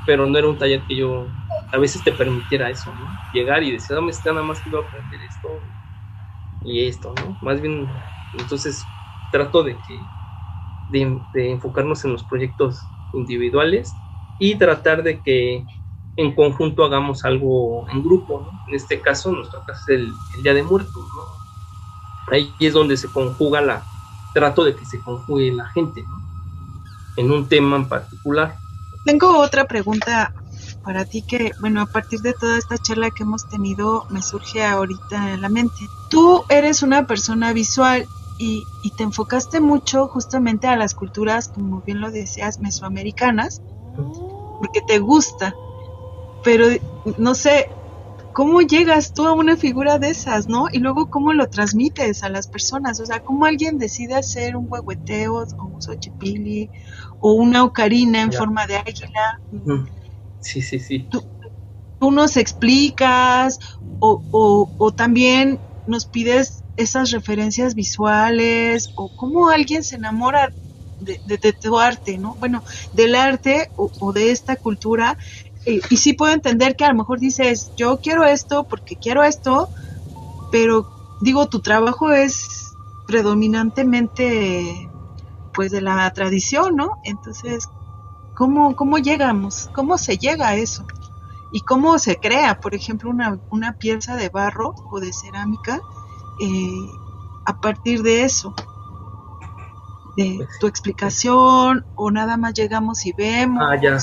[0.04, 1.34] Pero no era un taller que yo
[1.72, 3.18] a veces te permitiera eso, ¿no?
[3.32, 5.64] Llegar y decir, dame está nada más que voy a aprender esto
[6.60, 7.38] y esto, ¿no?
[7.40, 7.88] Más bien,
[8.32, 8.92] entonces
[9.30, 10.10] trato de que
[10.86, 14.02] de enfocarnos en los proyectos individuales
[14.38, 15.66] y tratar de que
[16.16, 18.60] en conjunto hagamos algo en grupo, ¿no?
[18.68, 21.22] En este caso, nuestro caso es el, Día de Muertos, ¿no?
[22.32, 23.82] Ahí es donde se conjuga la,
[24.32, 26.22] trato de que se conjugue la gente, ¿no?
[27.16, 28.56] En un tema en particular.
[29.04, 30.32] Tengo otra pregunta
[30.82, 34.64] para ti que, bueno, a partir de toda esta charla que hemos tenido, me surge
[34.64, 35.88] ahorita en la mente.
[36.10, 38.06] Tú eres una persona visual
[38.38, 43.62] y, y te enfocaste mucho justamente a las culturas, como bien lo decías, mesoamericanas,
[44.58, 45.54] porque te gusta,
[46.44, 46.66] pero
[47.18, 47.66] no sé,
[48.32, 50.66] ¿cómo llegas tú a una figura de esas, no?
[50.70, 53.00] Y luego, ¿cómo lo transmites a las personas?
[53.00, 56.70] O sea, ¿cómo alguien decide hacer un huehueteo o un xochipili
[57.20, 59.40] o una ocarina en forma de águila?
[60.40, 61.08] Sí, sí, sí.
[61.10, 61.24] ¿Tú,
[62.10, 63.58] nos explicas
[63.98, 70.52] o, o, o también nos pides esas referencias visuales o cómo alguien se enamora
[71.04, 72.36] de, tu arte, ¿no?
[72.38, 75.18] Bueno, del arte o, de esta cultura.
[75.66, 79.70] Y sí puedo entender que a lo mejor dices, yo quiero esto porque quiero esto,
[80.52, 80.86] pero
[81.20, 82.74] digo, tu trabajo es
[83.06, 84.90] predominantemente
[85.52, 86.90] pues de la tradición, ¿no?
[87.04, 87.68] Entonces,
[88.34, 89.68] ¿cómo, cómo llegamos?
[89.74, 90.84] ¿Cómo se llega a eso?
[91.52, 95.80] ¿Y cómo se crea, por ejemplo, una, una pieza de barro o de cerámica
[96.40, 96.88] eh,
[97.46, 98.54] a partir de eso?
[100.16, 103.64] de tu explicación o nada más llegamos y vemos.
[103.66, 103.98] Ah, ya.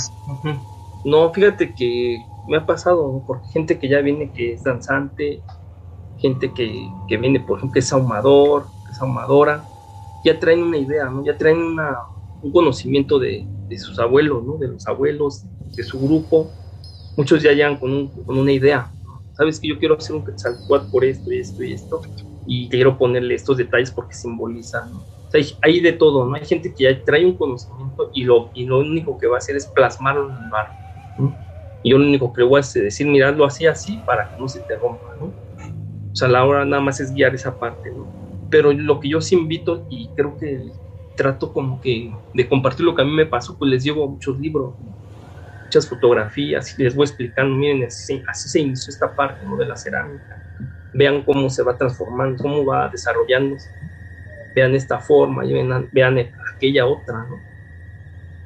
[1.03, 5.43] No, fíjate que me ha pasado por gente que ya viene que es danzante,
[6.17, 6.71] gente que,
[7.07, 9.65] que viene, por ejemplo, que es ahumador, que es ahumadora,
[10.23, 11.25] ya traen una idea, ¿no?
[11.25, 11.97] Ya traen una,
[12.41, 14.57] un conocimiento de, de, sus abuelos, ¿no?
[14.57, 15.43] De los abuelos,
[15.75, 16.51] de su grupo.
[17.17, 18.93] Muchos ya llegan con, un, con una idea.
[19.33, 22.01] Sabes que yo quiero hacer un Quetzalcoatl por esto y esto y esto,
[22.45, 25.05] y quiero ponerle estos detalles porque simboliza, ¿no?
[25.61, 26.35] hay, de todo, ¿no?
[26.35, 29.37] Hay gente que ya trae un conocimiento y lo, y lo único que va a
[29.37, 30.80] hacer es plasmarlo en el mar.
[31.81, 34.63] Y yo lo único que voy a decir, miradlo así, así, para que no se
[34.65, 35.25] te rompa, ¿no?
[35.27, 35.37] O
[36.15, 38.13] sea, la hora nada más es guiar esa parte, ¿no?
[38.49, 40.73] Pero lo que yo sí invito, y creo que
[41.15, 44.39] trato como que de compartir lo que a mí me pasó, pues les llevo muchos
[44.39, 44.77] libros,
[45.65, 49.57] muchas fotografías, y les voy explicando, miren, así, así se inició esta parte, ¿no?
[49.57, 50.43] De la cerámica.
[50.93, 53.69] Vean cómo se va transformando, cómo va desarrollándose
[54.55, 56.17] vean esta forma, y vean, vean
[56.55, 57.45] aquella otra, ¿no?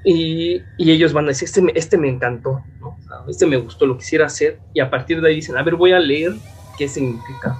[0.07, 2.95] Y, ellos van a decir, este este me encantó, ¿no?
[3.27, 5.93] este me gustó, lo quisiera hacer, y a partir de ahí dicen, a ver, voy
[5.93, 6.33] a leer
[6.77, 7.57] qué significa.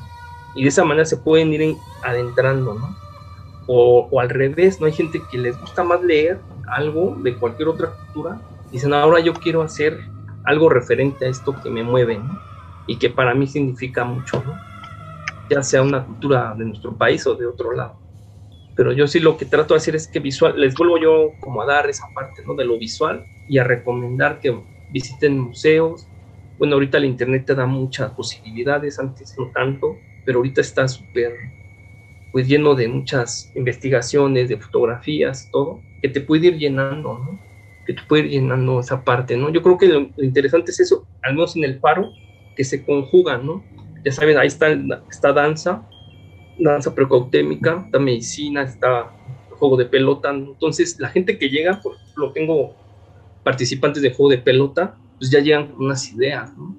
[0.54, 2.96] Y de esa manera se pueden ir adentrando, ¿no?
[3.66, 4.86] O, o, al revés, ¿no?
[4.86, 8.40] Hay gente que les gusta más leer algo de cualquier otra cultura,
[8.72, 10.00] dicen, ahora yo quiero hacer
[10.44, 12.40] algo referente a esto que me mueve, ¿no?
[12.86, 14.54] Y que para mí significa mucho, ¿no?
[15.50, 18.05] Ya sea una cultura de nuestro país o de otro lado
[18.76, 21.62] pero yo sí lo que trato de hacer es que visual, les vuelvo yo como
[21.62, 22.56] a dar esa parte ¿no?
[22.56, 24.56] de lo visual y a recomendar que
[24.90, 26.08] visiten museos.
[26.58, 31.34] Bueno, ahorita el internet te da muchas posibilidades, antes no tanto, pero ahorita está súper
[32.36, 37.18] pues lleno de muchas investigaciones, de fotografías, todo, que te puede ir llenando.
[37.86, 39.50] Que te puede ir llenando esa parte, ¿no?
[39.52, 42.12] Yo creo que lo, interesante es eso, al menos en el faro,
[42.54, 43.64] que se conjugan, ¿no?
[44.04, 44.68] Ya saben, ahí está
[45.10, 45.88] esta danza,
[46.58, 49.12] danza precautémica, está medicina, está
[49.52, 50.32] juego de pelota.
[50.32, 52.74] Entonces, la gente que llega, por ejemplo, tengo
[53.44, 56.76] participantes de juego de pelota, pues ya llegan con unas ideas, ¿no?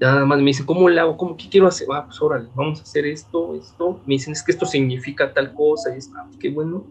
[0.00, 1.16] Ya nada más me dicen, ¿cómo le hago?
[1.16, 1.86] ¿Cómo qué quiero hacer?
[1.90, 4.00] Va, pues órale, vamos a hacer esto, esto.
[4.06, 6.86] Me dicen, es que esto significa tal cosa, y está, ah, qué bueno.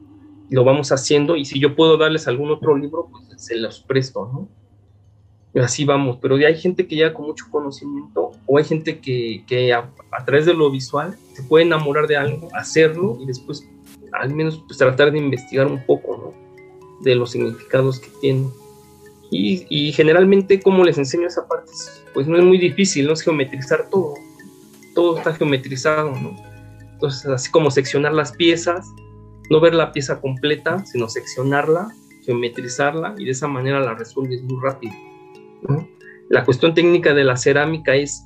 [0.49, 4.29] Lo vamos haciendo, y si yo puedo darles algún otro libro, pues se los presto,
[4.31, 4.49] ¿no?
[5.55, 9.73] Así vamos, pero hay gente que llega con mucho conocimiento, o hay gente que, que
[9.73, 13.67] a, a través de lo visual se puede enamorar de algo, hacerlo y después
[14.13, 17.03] al menos pues, tratar de investigar un poco ¿no?
[17.03, 18.47] de los significados que tiene.
[19.31, 21.71] Y, y, generalmente como les enseño esa parte,
[22.13, 24.15] pues no es muy difícil, no es geometrizar todo,
[24.95, 26.35] todo está geometrizado, ¿no?
[26.93, 28.87] Entonces así como seccionar las piezas,
[29.51, 31.93] no ver la pieza completa, sino seccionarla,
[32.25, 34.93] geometrizarla y de esa manera la resuelves muy rápido.
[36.29, 38.23] La cuestión técnica de la cerámica es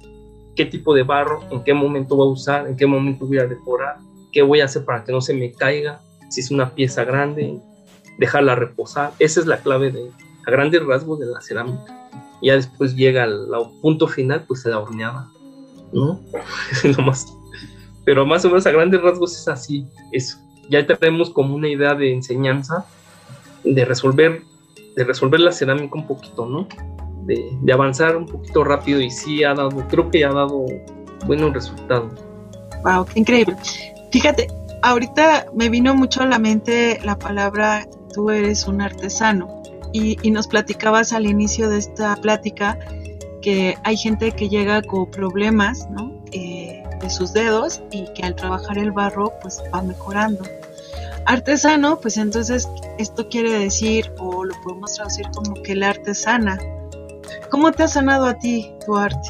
[0.56, 3.48] qué tipo de barro, en qué momento voy a usar, en qué momento voy a
[3.48, 3.98] decorar,
[4.32, 7.60] qué voy a hacer para que no se me caiga, si es una pieza grande,
[8.18, 9.14] dejarla reposar.
[9.20, 10.12] Esa es la clave de,
[10.46, 12.10] a grandes rasgos de la cerámica.
[12.42, 13.48] Ya después llega al,
[13.82, 15.30] punto final, pues se la horneada,
[15.94, 16.20] ¿no?
[16.84, 17.34] es lo más.
[18.06, 20.38] Pero más o menos a grandes rasgos es así, eso.
[20.70, 22.86] Ya tenemos como una idea de enseñanza,
[23.64, 24.42] de resolver,
[24.96, 26.68] de resolver la cerámica un poquito, ¿no?
[27.26, 30.66] De, avanzar un poquito rápido y sí ha dado, creo que ha dado
[31.26, 32.12] buenos resultados.
[32.84, 33.56] Wow, qué increíble.
[34.12, 34.48] Fíjate,
[34.82, 40.48] ahorita me vino mucho a la mente la palabra tú eres un artesano y, nos
[40.48, 42.80] platicabas al inicio de esta plática
[43.42, 46.24] que hay gente que llega con problemas ¿no?
[46.32, 50.44] Eh, de sus dedos y que al trabajar el barro pues va mejorando.
[51.26, 52.68] Artesano, pues entonces
[52.98, 56.58] esto quiere decir o lo podemos traducir como que la artesana.
[57.54, 59.30] ¿Cómo te ha sanado a ti tu arte?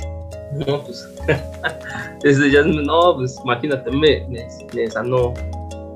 [0.54, 1.06] No, pues
[2.24, 5.34] desde ya, no, pues imagínate, me, me, sanó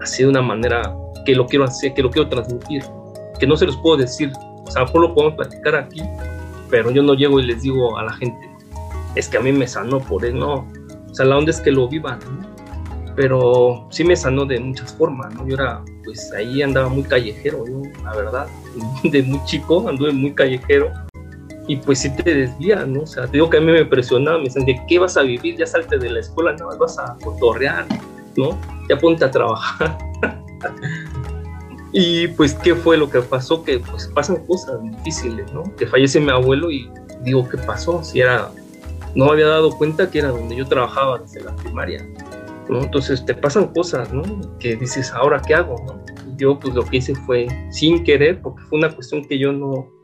[0.01, 0.93] así de una manera
[1.25, 2.83] que lo quiero hacer, que lo quiero transmitir,
[3.39, 4.33] que no se los puedo decir,
[4.65, 6.01] o sea, lo podemos platicar aquí,
[6.69, 8.49] pero yo no llego y les digo a la gente,
[9.15, 10.67] es que a mí me sanó por él, no,
[11.09, 12.19] o sea, la onda es que lo vivan,
[13.15, 15.47] pero sí me sanó de muchas formas, ¿no?
[15.47, 17.83] Yo era, pues ahí andaba muy callejero, ¿no?
[18.03, 18.47] La verdad,
[19.05, 20.91] de muy chico anduve muy callejero,
[21.67, 23.01] y pues sí te desvía, ¿no?
[23.01, 25.21] O sea, te digo que a mí me impresionaba, me dicen, ¿de qué vas a
[25.21, 25.57] vivir?
[25.57, 27.85] Ya salte de la escuela, nada más vas a cotorrear,
[28.37, 28.57] ¿no?
[28.89, 29.97] Ya ponte a trabajar.
[31.91, 33.63] y pues, ¿qué fue lo que pasó?
[33.63, 35.63] Que pues pasan cosas difíciles, ¿no?
[35.75, 36.89] Que fallece mi abuelo y
[37.23, 38.01] digo, ¿qué pasó?
[38.01, 38.49] Si era,
[39.13, 42.07] no me había dado cuenta que era donde yo trabajaba desde la primaria,
[42.69, 42.81] ¿no?
[42.81, 44.23] Entonces te pasan cosas, ¿no?
[44.57, 45.75] Que dices, ¿ahora qué hago?
[45.85, 46.01] ¿no?
[46.37, 49.96] Yo pues lo que hice fue sin querer, porque fue una cuestión que yo no,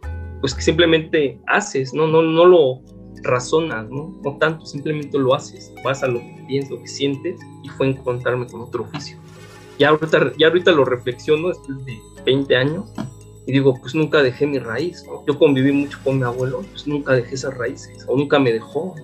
[0.44, 2.82] pues que simplemente haces, no, no, no lo
[3.22, 4.14] razonas, ¿no?
[4.26, 7.88] No tanto, simplemente lo haces, vas a lo que piensas, lo que sientes, y fue
[7.88, 9.18] encontrarme con otro oficio.
[9.80, 12.92] Ya ahorita, ya ahorita lo reflexiono después de 20 años
[13.46, 15.26] y digo, pues nunca dejé mi raíz, ¿no?
[15.26, 18.96] Yo conviví mucho con mi abuelo, pues nunca dejé esas raíces, o nunca me dejó.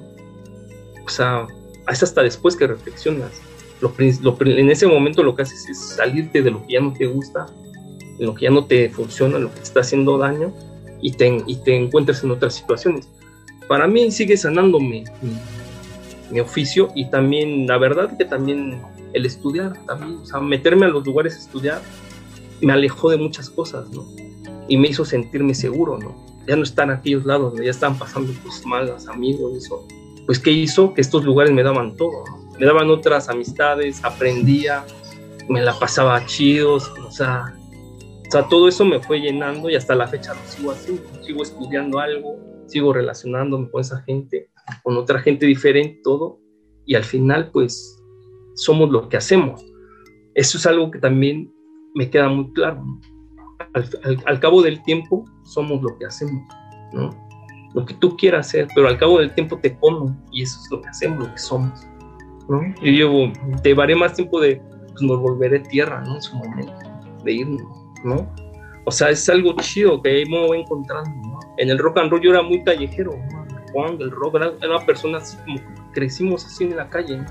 [1.05, 1.47] O sea,
[1.89, 3.31] es hasta después que reflexionas.
[3.79, 7.05] Lo, en ese momento lo que haces es salirte de lo que ya no te
[7.05, 7.45] gusta,
[8.17, 10.53] de lo que ya no te funciona, lo que te está haciendo daño,
[11.01, 13.07] y te, y te encuentres en otras situaciones.
[13.67, 15.03] Para mí sigue sanando mi,
[16.31, 18.81] mi, oficio y también, la verdad que también
[19.13, 21.81] el estudiar, también, o sea, meterme a los lugares a estudiar,
[22.61, 24.05] me alejó de muchas cosas, ¿no?
[24.67, 26.15] Y me hizo sentirme seguro, ¿no?
[26.47, 29.87] Ya no están aquellos lados, ya estaban pasando cosas malas, amigos, eso.
[30.25, 30.93] Pues, ¿qué hizo?
[30.93, 32.59] Que estos lugares me daban todo, ¿no?
[32.59, 34.83] Me daban otras amistades, aprendía,
[35.47, 37.55] me la pasaba chidos, o sea,
[38.29, 41.41] o sea, todo eso me fue llenando y hasta la fecha lo sigo así, sigo
[41.41, 44.51] estudiando algo, sigo relacionándome con esa gente,
[44.83, 46.39] con otra gente diferente, todo,
[46.85, 47.99] y al final pues
[48.53, 49.65] somos lo que hacemos.
[50.35, 51.51] Eso es algo que también
[51.95, 52.83] me queda muy claro.
[54.25, 56.43] Al, cabo del tiempo somos lo que hacemos,
[56.93, 57.09] ¿no?
[57.73, 60.71] Lo que tú quieras hacer, pero al cabo del tiempo te comen y eso es
[60.71, 61.81] lo que hacemos, lo que somos.
[62.47, 62.61] ¿no?
[62.83, 66.13] Yo llevo, llevaré más tiempo de, pues nos volveré tierra, ¿no?
[66.13, 66.73] En su momento,
[67.23, 68.27] de irnos ¿no?
[68.85, 71.39] O sea, es algo chido que voy encontrando, ¿no?
[71.57, 73.45] En el rock and roll yo era muy callejero, ¿no?
[73.71, 75.59] Juan del rock era, una persona así como
[75.93, 77.23] crecimos así en la calle,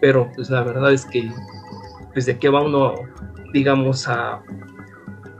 [0.00, 1.30] Pero pues la verdad es que
[2.14, 2.94] desde que va uno,
[3.52, 4.42] digamos, a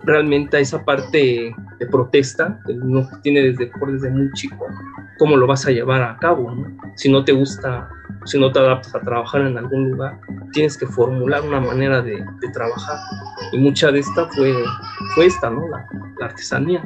[0.05, 4.67] realmente a esa parte de protesta que uno tiene desde, desde muy chico,
[5.19, 6.51] ¿cómo lo vas a llevar a cabo?
[6.51, 6.77] ¿no?
[6.97, 7.89] Si no te gusta,
[8.25, 10.21] si no te adaptas a trabajar en algún lugar,
[10.53, 12.99] tienes que formular una manera de, de trabajar
[13.53, 14.53] y mucha de esta fue,
[15.15, 15.69] fue esta, ¿no?
[15.69, 15.87] La,
[16.21, 16.83] artesanía.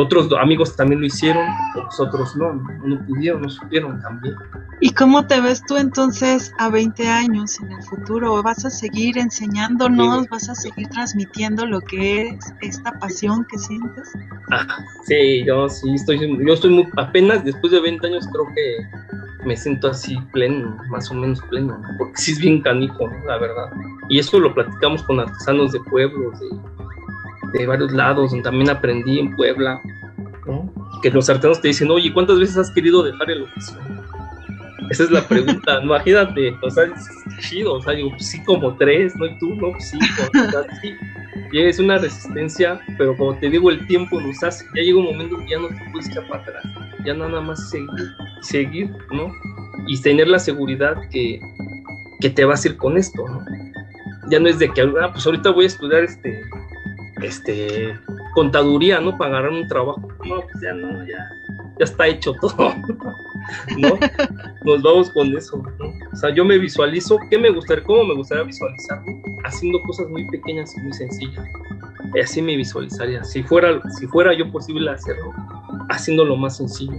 [0.00, 1.44] Otros amigos también lo hicieron,
[1.74, 4.36] otros no, no pudieron, no supieron también.
[4.80, 8.40] ¿Y cómo te ves tú entonces a 20 años en el futuro?
[8.40, 10.28] ¿Vas a seguir enseñándonos?
[10.28, 14.12] ¿Vas a seguir transmitiendo lo que es esta pasión que sientes?
[14.52, 19.46] Ah, sí, yo sí estoy, yo estoy muy, apenas después de 20 años creo que
[19.46, 23.72] me siento así pleno, más o menos pleno, porque sí es bien canijo, la verdad.
[24.08, 26.50] Y eso lo platicamos con artesanos de pueblos, de,
[27.66, 29.80] varios lados, donde también aprendí en Puebla,
[31.02, 33.78] que los artesanos te dicen, oye, ¿cuántas veces has querido dejar el oficio?
[34.90, 38.74] Esa es la pregunta, imagínate, o sea, es chido, o sea, digo, pues sí, como
[38.76, 39.26] tres, ¿no?
[39.26, 39.72] Y tú, ¿no?
[39.72, 40.94] Pues sí, o sea, sí.
[41.52, 45.06] Y es una resistencia, pero como te digo, el tiempo nos hace, ya llega un
[45.06, 46.64] momento que ya no te puedes echar para atrás,
[47.04, 47.88] ya nada más seguir,
[48.42, 49.32] seguir, ¿no?
[49.86, 51.40] Y tener la seguridad que,
[52.20, 53.44] que te vas a ir con esto, ¿no?
[54.30, 56.42] Ya no es de que, ah, pues ahorita voy a estudiar este,
[57.22, 57.98] este,
[58.34, 59.16] contaduría, ¿no?
[59.16, 60.00] Para agarrar un trabajo.
[60.24, 61.30] No, pues ya no, ya,
[61.78, 62.74] ya está hecho todo.
[63.78, 63.98] ¿no?
[64.64, 65.92] Nos vamos con eso, ¿no?
[66.12, 69.22] O sea, yo me visualizo, ¿qué me gustaría, cómo me gustaría visualizarme?
[69.44, 71.44] Haciendo cosas muy pequeñas y muy sencillas.
[72.14, 73.24] Y así me visualizaría.
[73.24, 75.32] Si fuera, si fuera yo posible hacerlo,
[75.88, 76.98] haciendo lo más sencillo.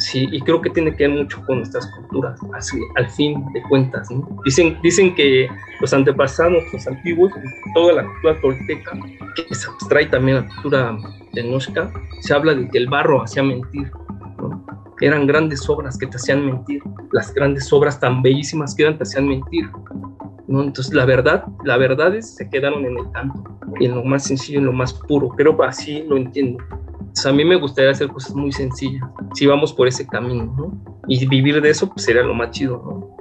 [0.00, 3.62] Sí, y creo que tiene que ver mucho con nuestras culturas, así, al fin de
[3.64, 4.10] cuentas.
[4.10, 4.26] ¿no?
[4.46, 5.46] Dicen, dicen que
[5.78, 7.30] los antepasados, los antiguos,
[7.74, 8.92] toda la cultura tolteca,
[9.36, 10.96] que se abstrae también la cultura
[11.34, 13.92] de Noshka, se habla de que el barro hacía mentir.
[14.38, 14.64] ¿no?
[15.02, 16.82] Eran grandes obras que te hacían mentir,
[17.12, 19.68] las grandes obras tan bellísimas que eran te hacían mentir.
[20.46, 20.62] ¿no?
[20.62, 23.44] Entonces, la verdad, la verdad es, se quedaron en el canto,
[23.78, 25.28] y en lo más sencillo, en lo más puro.
[25.36, 26.64] Pero así lo entiendo
[27.24, 31.00] a mí me gustaría hacer cosas muy sencillas, si vamos por ese camino, ¿no?
[31.08, 33.20] Y vivir de eso pues, sería lo más chido, ¿no?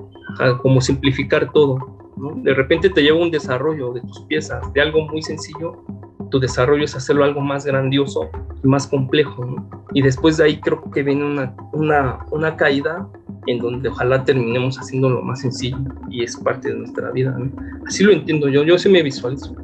[0.62, 2.32] como simplificar todo, ¿no?
[2.44, 5.84] De repente te lleva un desarrollo de tus piezas, de algo muy sencillo,
[6.30, 8.30] tu desarrollo es hacerlo algo más grandioso
[8.64, 9.70] y más complejo, ¿no?
[9.94, 13.10] Y después de ahí creo que viene una, una, una caída
[13.48, 15.80] en donde ojalá terminemos haciendo lo más sencillo
[16.10, 17.52] y es parte de nuestra vida, ¿no?
[17.88, 19.56] Así lo entiendo yo, yo sí me visualizo.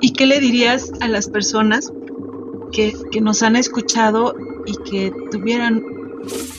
[0.00, 1.92] ¿Y qué le dirías a las personas
[2.72, 4.34] que, nos han escuchado
[4.66, 5.84] y que tuvieran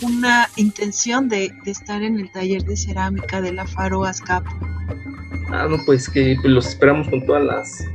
[0.01, 4.51] una intención de, estar en el taller de cerámica de la Faro Azcapo.
[5.49, 7.85] Ah, no, pues que pues, los esperamos con todas las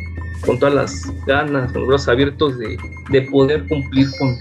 [0.47, 2.79] con todas las ganas, con los brazos abiertos de,
[3.11, 4.39] de poder cumplir con,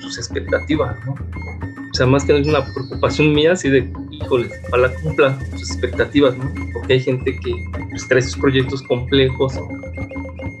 [0.00, 1.14] sus expectativas, ¿no?
[1.14, 5.70] O sea, más que no es una preocupación mía, así de, híjole, ojalá cumplan sus
[5.70, 6.52] expectativas, ¿no?
[6.72, 9.58] Porque hay gente que pues, trae sus proyectos complejos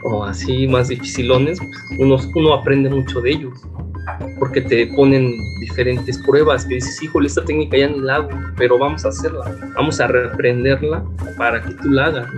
[0.02, 1.58] o así más dificilones,
[1.98, 3.58] uno, uno aprende mucho de ellos,
[4.38, 8.78] porque te ponen diferentes pruebas que dices, híjole, esta técnica ya ni la hago, pero
[8.78, 11.04] vamos a hacerla, vamos a reprenderla
[11.36, 12.28] para que tú la hagas,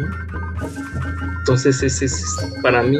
[1.38, 2.98] Entonces, ese es para mí,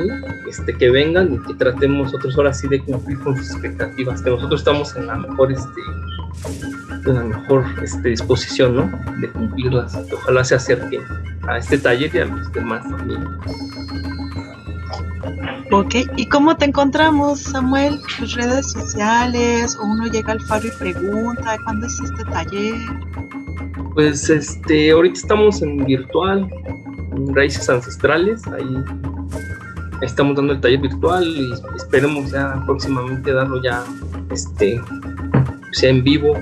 [0.49, 4.31] este, que vengan y que tratemos nosotros ahora sí de cumplir con sus expectativas, que
[4.31, 5.81] nosotros estamos en la mejor, este,
[7.07, 8.91] en la mejor este, disposición, ¿no?
[9.21, 9.97] De cumplirlas.
[10.13, 11.03] ojalá se acerquen
[11.49, 13.25] a este taller y a los demás también.
[15.71, 17.99] Ok, ¿y cómo te encontramos, Samuel?
[18.19, 19.77] ¿Tus redes sociales?
[19.77, 22.75] ¿O uno llega al faro y pregunta cuándo es este taller?
[23.95, 26.49] Pues este, ahorita estamos en virtual,
[27.15, 28.85] en Raíces Ancestrales, ahí
[30.03, 33.85] estamos dando el taller virtual y esperemos ya próximamente darlo ya
[34.31, 34.81] este,
[35.73, 36.35] sea en vivo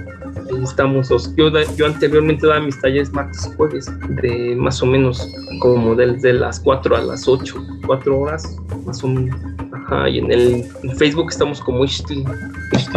[0.65, 3.87] estamos yo, yo anteriormente daba mis talleres martes y jueves
[4.23, 5.27] de más o menos
[5.61, 7.55] como desde las 4 a las 8
[7.87, 9.37] 4 horas más o menos.
[9.73, 10.65] Ajá, y en el
[10.97, 12.25] Facebook estamos como Ishtli,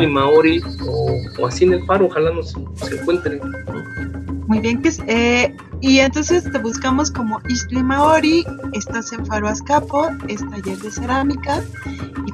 [0.08, 3.42] Maori o, así en el paro ojalá nos, se encuentren.
[4.48, 10.08] Muy bien, que eh, y entonces te buscamos como Isli Maori, estás en Faro Azcapo,
[10.28, 11.64] es taller de cerámica,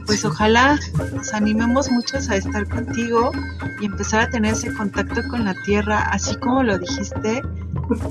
[0.10, 0.80] pues ojalá
[1.14, 3.32] nos animemos muchos a estar contigo
[3.80, 7.43] y empezar a tener ese contacto con la tierra, así como lo dijiste,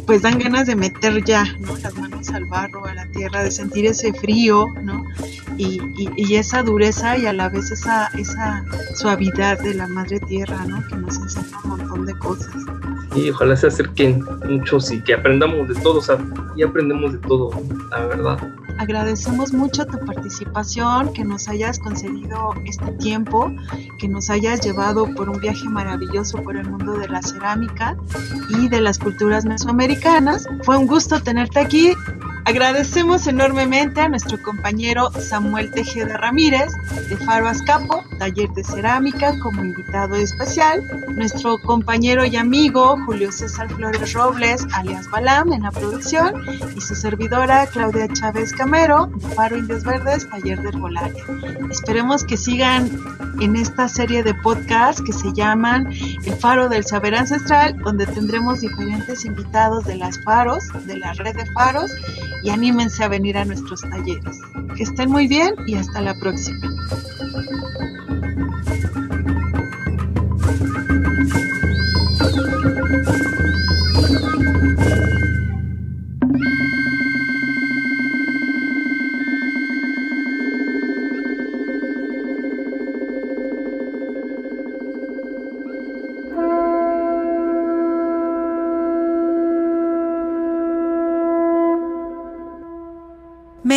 [0.06, 1.44] pues dan ganas de meter ya
[1.82, 5.02] las manos al barro, a la tierra, de sentir ese frío, ¿no?
[5.56, 5.80] Y,
[6.16, 10.86] y, esa dureza y a la vez esa, esa suavidad de la madre tierra, ¿no?
[10.86, 12.54] Que nos enseña un montón de cosas
[13.16, 16.00] y ojalá se acerquen muchos y que aprendamos de todo,
[16.54, 17.50] y aprendemos de todo,
[17.90, 18.38] la verdad.
[18.78, 23.52] Agradecemos mucho tu participación, que nos hayas concedido este tiempo,
[23.98, 27.96] que nos hayas llevado por un viaje maravilloso por el mundo de la cerámica
[28.50, 30.46] y de las culturas mesoamericanas.
[30.62, 31.92] Fue un gusto tenerte aquí.
[32.44, 36.72] Agradecemos enormemente a nuestro compañero Samuel Tejeda Ramírez
[37.10, 40.82] de Faro Azcapo, taller de cerámica, como invitado especial,
[41.14, 46.32] nuestro compañero y amigo Julio César Flores Robles, alias Balam, en la producción,
[46.74, 51.24] y su servidora Claudia Chávez Camero, de Faro Indios Verdes, taller de herbolaria.
[51.70, 52.90] Esperemos que sigan
[53.40, 55.86] en esta serie de podcasts que se llaman
[56.24, 61.34] El Faro del Saber Ancestral, donde tendremos diferentes invitados de las faros, de la red
[61.34, 61.90] de faros,
[62.44, 64.38] y anímense a venir a nuestros talleres.
[64.76, 66.60] Que estén muy bien y hasta la próxima.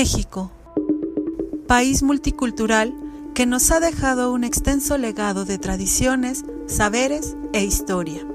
[0.02, 0.52] México,
[1.68, 2.92] país multicultural
[3.36, 8.26] que nos ha dejado un extenso legado de tradiciones, saberes e historia.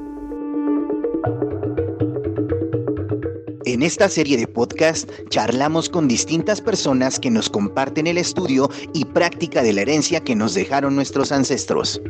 [3.64, 9.05] En esta serie de podcast charlamos con distintas personas que nos comparten el estudio y
[9.05, 12.01] práctica de la herencia que nos dejaron nuestros ancestros.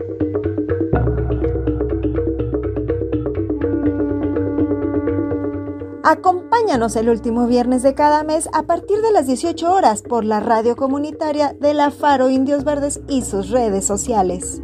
[6.09, 10.39] Acompáñanos el último viernes de cada mes a partir de las 18 horas por la
[10.39, 14.63] radio comunitaria de la Faro Indios Verdes y sus redes sociales.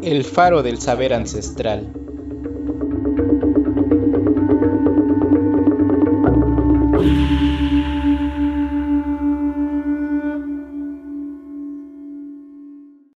[0.00, 1.99] El faro del saber ancestral.